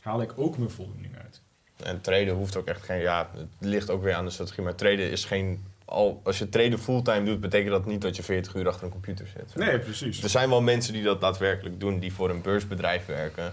haal 0.00 0.22
ik 0.22 0.32
ook 0.36 0.58
mijn 0.58 0.70
voldoening 0.70 1.16
uit. 1.16 1.40
En 1.76 2.00
traden 2.00 2.34
hoeft 2.34 2.56
ook 2.56 2.66
echt 2.66 2.82
geen, 2.82 3.00
ja, 3.00 3.30
het 3.34 3.48
ligt 3.58 3.90
ook 3.90 4.02
weer 4.02 4.14
aan 4.14 4.24
de 4.24 4.30
strategie, 4.30 4.64
maar 4.64 4.74
traden 4.74 5.10
is 5.10 5.24
geen, 5.24 5.64
al, 5.90 6.20
als 6.24 6.38
je 6.38 6.48
traden 6.48 6.78
fulltime 6.78 7.24
doet, 7.24 7.40
betekent 7.40 7.70
dat 7.70 7.86
niet 7.86 8.00
dat 8.00 8.16
je 8.16 8.22
40 8.22 8.54
uur 8.54 8.68
achter 8.68 8.84
een 8.84 8.90
computer 8.92 9.26
zit. 9.26 9.50
zeg. 9.50 9.66
Nee, 9.66 9.78
precies. 9.78 10.22
Er 10.22 10.28
zijn 10.28 10.48
wel 10.48 10.60
mensen 10.62 10.92
die 10.92 11.02
dat 11.02 11.20
daadwerkelijk 11.20 11.80
doen, 11.80 11.98
die 11.98 12.12
voor 12.12 12.30
een 12.30 12.42
beursbedrijf 12.42 13.06
werken. 13.06 13.52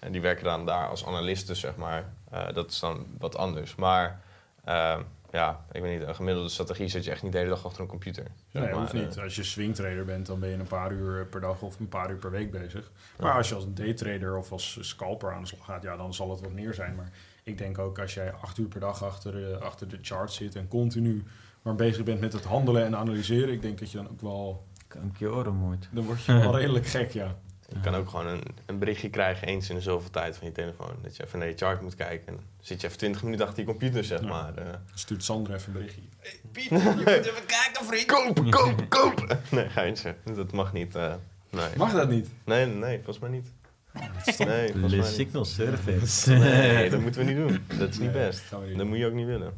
En 0.00 0.12
die 0.12 0.20
werken 0.20 0.44
dan 0.44 0.66
daar 0.66 0.88
als 0.88 1.06
analisten, 1.06 1.56
zeg 1.56 1.76
maar. 1.76 2.04
Eh, 2.30 2.52
dat 2.54 2.70
is 2.70 2.80
dan 2.80 3.06
wat 3.18 3.36
anders. 3.36 3.74
Maar 3.74 4.20
eh, 4.64 4.98
ja, 5.32 5.64
ik 5.72 5.82
weet 5.82 5.98
niet, 5.98 6.08
een 6.08 6.14
gemiddelde 6.14 6.48
strategie 6.48 6.88
zit 6.88 7.04
je 7.04 7.10
echt 7.10 7.22
niet 7.22 7.32
de 7.32 7.38
hele 7.38 7.50
dag 7.50 7.64
achter 7.66 7.80
een 7.82 7.86
computer. 7.88 8.24
zeg 8.52 8.62
Nee, 8.62 8.70
maar. 8.70 8.80
hoeft 8.80 8.92
niet. 8.92 9.16
Eh, 9.16 9.22
Als 9.22 9.36
je 9.36 9.42
swingtrader 9.44 10.04
bent, 10.04 10.26
dan 10.26 10.40
ben 10.40 10.48
je 10.48 10.54
een 10.56 10.66
paar 10.66 10.92
uur 10.92 11.26
per 11.26 11.40
dag 11.40 11.60
of 11.62 11.78
een 11.80 11.88
paar 11.88 12.10
uur 12.10 12.16
per 12.16 12.30
week 12.30 12.50
bezig. 12.50 12.90
Maar 13.18 13.30
Ja. 13.30 13.36
als 13.36 13.48
je 13.48 13.54
als 13.54 13.64
daytrader 13.68 14.36
of 14.36 14.52
als 14.52 14.78
scalper 14.80 15.32
aan 15.32 15.40
de 15.42 15.46
slag 15.48 15.64
gaat, 15.64 15.82
ja, 15.82 15.96
dan 15.96 16.14
zal 16.14 16.30
het 16.30 16.40
wat 16.40 16.52
meer 16.52 16.74
zijn. 16.74 16.94
Maar 16.94 17.10
ik 17.42 17.58
denk 17.58 17.78
ook 17.78 17.98
als 17.98 18.14
jij 18.14 18.32
acht 18.32 18.58
uur 18.58 18.68
per 18.68 18.80
dag 18.80 19.04
achter, 19.04 19.56
achter 19.58 19.88
de 19.88 19.98
chart 20.02 20.32
zit 20.32 20.54
en 20.56 20.68
continu 20.68 21.24
maar 21.62 21.74
bezig 21.74 22.04
bent 22.04 22.20
met 22.20 22.32
het 22.32 22.44
handelen 22.44 22.84
en 22.84 22.96
analyseren, 22.96 23.52
ik 23.52 23.62
denk 23.62 23.78
dat 23.78 23.90
je 23.90 23.96
dan 23.96 24.08
ook 24.10 24.20
wel, 24.20 24.64
Kan 24.88 25.04
ik 25.12 25.18
je 25.18 25.30
oren 25.30 25.54
moeit. 25.54 25.88
dan 25.92 26.04
word 26.04 26.24
je 26.24 26.32
wel 26.32 26.56
redelijk 26.58 26.86
gek, 26.86 27.10
ja. 27.10 27.36
Je 27.72 27.80
kan 27.80 27.94
ook 27.94 28.08
gewoon 28.08 28.26
een, 28.26 28.42
een 28.66 28.78
berichtje 28.78 29.10
krijgen 29.10 29.46
eens 29.48 29.68
in 29.70 29.74
de 29.76 29.80
zoveel 29.82 30.10
tijd 30.10 30.36
van 30.36 30.46
je 30.46 30.52
telefoon. 30.52 30.90
Dat 31.02 31.16
je 31.16 31.24
even 31.24 31.38
naar 31.38 31.48
je 31.48 31.56
chart 31.56 31.80
moet 31.80 31.94
kijken. 31.94 32.26
En 32.26 32.34
dan 32.34 32.42
zit 32.60 32.80
je 32.80 32.86
even 32.86 32.98
20 32.98 33.22
minuten 33.22 33.46
achter 33.46 33.60
je 33.62 33.68
computer, 33.68 34.04
zeg 34.04 34.20
Ja. 34.20 34.26
maar. 34.26 34.54
eh. 34.56 34.64
Stuurt 34.94 35.24
Sander 35.24 35.54
even 35.54 35.66
een 35.66 35.72
berichtje. 35.72 36.00
Piet, 36.52 36.64
je 36.64 36.74
moet 36.74 37.06
even 37.06 37.46
kijken, 37.56 37.84
vriend. 37.86 38.06
Kopen, 38.06 38.50
kopen, 38.50 38.88
kopen. 38.88 39.40
Nee, 39.50 39.68
geintje. 39.68 40.14
Dat 40.34 40.52
mag 40.52 40.72
niet. 40.72 40.94
eh, 40.94 41.14
nee. 41.50 41.68
Mag 41.76 41.92
dat 41.92 42.08
niet? 42.08 42.28
nee, 42.44 42.66
nee, 42.66 42.94
volgens 42.96 43.18
mij 43.18 43.30
niet. 43.30 43.48
Nee, 44.38 44.78
Le 44.88 45.02
signal 45.04 45.44
service. 45.44 46.30
Nee, 46.32 46.90
dat 46.90 47.00
moeten 47.00 47.24
we 47.26 47.32
niet 47.32 47.48
doen. 47.48 47.78
Dat 47.78 47.88
is 47.88 47.98
niet 47.98 48.12
Nee, 48.12 48.26
best. 48.26 48.50
Dat 48.50 48.60
doen. 48.76 48.88
moet 48.88 48.98
je 48.98 49.06
ook 49.06 49.12
niet 49.12 49.26
willen. 49.26 49.52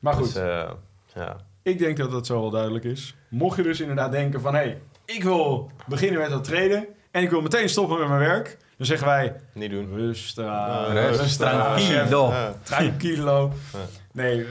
Maar 0.00 0.14
goed, 0.14 0.24
Dus, 0.34 0.34
eh, 0.34 0.70
ja. 1.16 1.36
ik 1.62 1.78
denk 1.78 1.96
dat 1.96 2.10
dat 2.10 2.26
zo 2.26 2.40
wel 2.40 2.50
duidelijk 2.50 2.84
is. 2.84 3.14
Mocht 3.28 3.56
je 3.56 3.62
dus 3.62 3.80
inderdaad 3.80 4.12
denken 4.12 4.40
van, 4.40 4.54
hé, 4.54 4.60
hey, 4.60 4.78
ik 5.04 5.22
wil 5.22 5.70
beginnen 5.86 6.20
met 6.20 6.30
dat 6.30 6.44
traden 6.44 6.86
en 7.10 7.22
ik 7.22 7.30
wil 7.30 7.40
meteen 7.42 7.68
stoppen 7.68 7.98
met 7.98 8.08
mijn 8.08 8.20
werk, 8.20 8.58
dan 8.76 8.86
zeggen 8.86 9.06
wij, 9.06 9.36
Niet 9.52 9.70
doen. 9.70 9.88
Rustig, 9.88 10.44
rustig, 10.92 11.16
rustig. 11.18 12.08
chef. 12.08 12.54
Tranquilo. 12.62 13.52
Ja. 13.72 13.78
Nee, 14.12 14.44
eh, 14.44 14.50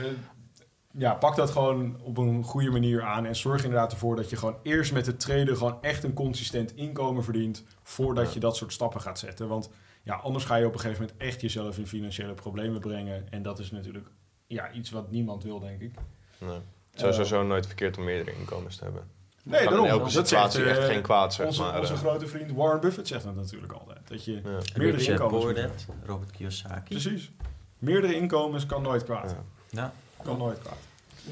ja, 0.98 1.14
pak 1.14 1.36
dat 1.36 1.50
gewoon 1.50 1.96
op 2.02 2.18
een 2.18 2.42
goede 2.44 2.70
manier 2.70 3.02
aan. 3.02 3.26
En 3.26 3.36
zorg 3.36 3.64
inderdaad 3.64 3.92
ervoor 3.92 4.16
dat 4.16 4.30
je 4.30 4.36
gewoon 4.36 4.56
eerst 4.62 4.92
met 4.92 5.06
het 5.06 5.20
traden 5.20 5.56
gewoon 5.56 5.78
echt 5.80 6.04
een 6.04 6.12
consistent 6.12 6.74
inkomen 6.76 7.24
verdient. 7.24 7.64
Voordat 7.82 8.26
Ja. 8.26 8.34
je 8.34 8.40
dat 8.40 8.56
soort 8.56 8.72
stappen 8.72 9.00
gaat 9.00 9.18
zetten. 9.18 9.48
Want 9.48 9.70
ja, 10.02 10.14
anders 10.14 10.44
ga 10.44 10.56
je 10.56 10.66
op 10.66 10.72
een 10.72 10.80
gegeven 10.80 11.02
moment 11.02 11.20
echt 11.22 11.40
jezelf 11.40 11.78
in 11.78 11.86
financiële 11.86 12.34
problemen 12.34 12.80
brengen. 12.80 13.26
En 13.30 13.42
dat 13.42 13.58
is 13.58 13.70
natuurlijk 13.70 14.06
ja, 14.46 14.72
iets 14.72 14.90
wat 14.90 15.10
niemand 15.10 15.42
wil, 15.42 15.60
denk 15.60 15.80
ik. 15.80 15.94
Nee. 16.38 16.58
Het 16.90 17.02
is 17.02 17.14
sowieso 17.14 17.42
nooit 17.42 17.66
verkeerd 17.66 17.98
om 17.98 18.04
meerdere 18.04 18.36
inkomens 18.36 18.76
te 18.76 18.84
hebben. 18.84 19.02
Nee, 19.42 19.58
kan 19.60 19.68
daarom. 19.68 19.86
in 19.86 19.92
elke 19.92 20.04
Dat 20.04 20.12
situatie 20.12 20.62
zegt, 20.62 20.70
echt 20.70 20.86
eh, 20.86 20.92
geen 20.92 21.02
kwaad, 21.02 21.34
zeg 21.34 21.46
Onze, 21.46 21.62
maar. 21.62 21.78
onze 21.80 21.92
eh. 21.92 21.98
grote 21.98 22.26
vriend 22.26 22.52
Warren 22.52 22.80
Buffett 22.80 23.08
zegt 23.08 23.24
dat 23.24 23.34
natuurlijk 23.34 23.72
altijd. 23.72 23.98
Dat 24.08 24.24
je 24.24 24.32
ja. 24.32 24.40
meerdere 24.42 24.96
Richard 24.96 25.20
inkomens 25.20 25.86
Robert 26.04 26.30
Kiyosaki. 26.30 26.88
Precies. 26.88 27.30
Meerdere 27.78 28.14
inkomens 28.14 28.66
kan 28.66 28.82
nooit 28.82 29.04
kwaad. 29.04 29.30
Ja. 29.30 29.44
Ja, 29.70 29.92
Kan 30.22 30.38
nooit 30.38 30.58
kwaad. 30.58 30.78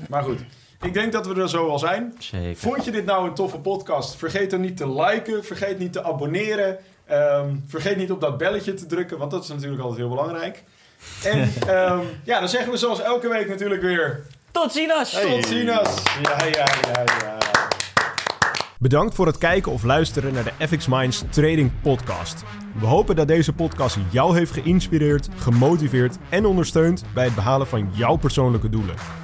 Maar 0.08 0.22
goed, 0.22 0.40
ik 0.80 0.94
denk 0.94 1.12
dat 1.12 1.26
we 1.26 1.40
er 1.40 1.48
zo 1.48 1.68
al 1.68 1.78
zijn. 1.78 2.14
zeker. 2.18 2.56
Vond 2.56 2.84
je 2.84 2.90
dit 2.90 3.04
nou 3.04 3.28
een 3.28 3.34
toffe 3.34 3.58
podcast? 3.58 4.16
Vergeet 4.16 4.50
dan 4.50 4.60
niet 4.60 4.76
te 4.76 4.88
liken, 5.00 5.44
vergeet 5.44 5.78
niet 5.78 5.92
te 5.92 6.02
abonneren 6.02 6.78
Ehm, 7.06 7.56
vergeet 7.66 7.96
niet 7.96 8.10
op 8.10 8.20
dat 8.20 8.38
belletje 8.38 8.74
te 8.74 8.86
drukken, 8.86 9.18
want 9.18 9.30
dat 9.30 9.42
is 9.42 9.48
natuurlijk 9.48 9.80
altijd 9.82 10.00
heel 10.00 10.08
belangrijk. 10.08 10.64
En 11.24 11.38
ehm, 11.66 12.00
ja, 12.24 12.38
dan 12.38 12.48
zeggen 12.48 12.70
we 12.70 12.76
zoals 12.76 13.00
elke 13.00 13.28
week 13.28 13.48
natuurlijk 13.48 13.82
weer... 13.82 14.26
Tot 14.54 14.72
ziens! 14.72 15.10
Tot 15.10 15.46
ziens! 15.46 15.64
Ja, 16.22 16.44
ja, 16.44 16.66
ja, 16.92 17.04
ja. 17.04 17.38
Bedankt 18.78 19.14
voor 19.14 19.26
het 19.26 19.38
kijken 19.38 19.72
of 19.72 19.82
luisteren 19.82 20.32
naar 20.32 20.44
de 20.44 20.66
FX 20.68 20.86
Minds 20.86 21.22
Trading 21.30 21.70
Podcast. 21.82 22.42
We 22.80 22.86
hopen 22.86 23.16
dat 23.16 23.28
deze 23.28 23.52
podcast 23.52 23.96
jou 24.10 24.36
heeft 24.36 24.52
geïnspireerd, 24.52 25.28
gemotiveerd 25.36 26.16
en 26.28 26.44
ondersteund 26.44 27.04
bij 27.14 27.24
het 27.24 27.34
behalen 27.34 27.66
van 27.66 27.90
jouw 27.92 28.16
persoonlijke 28.16 28.68
doelen. 28.68 29.23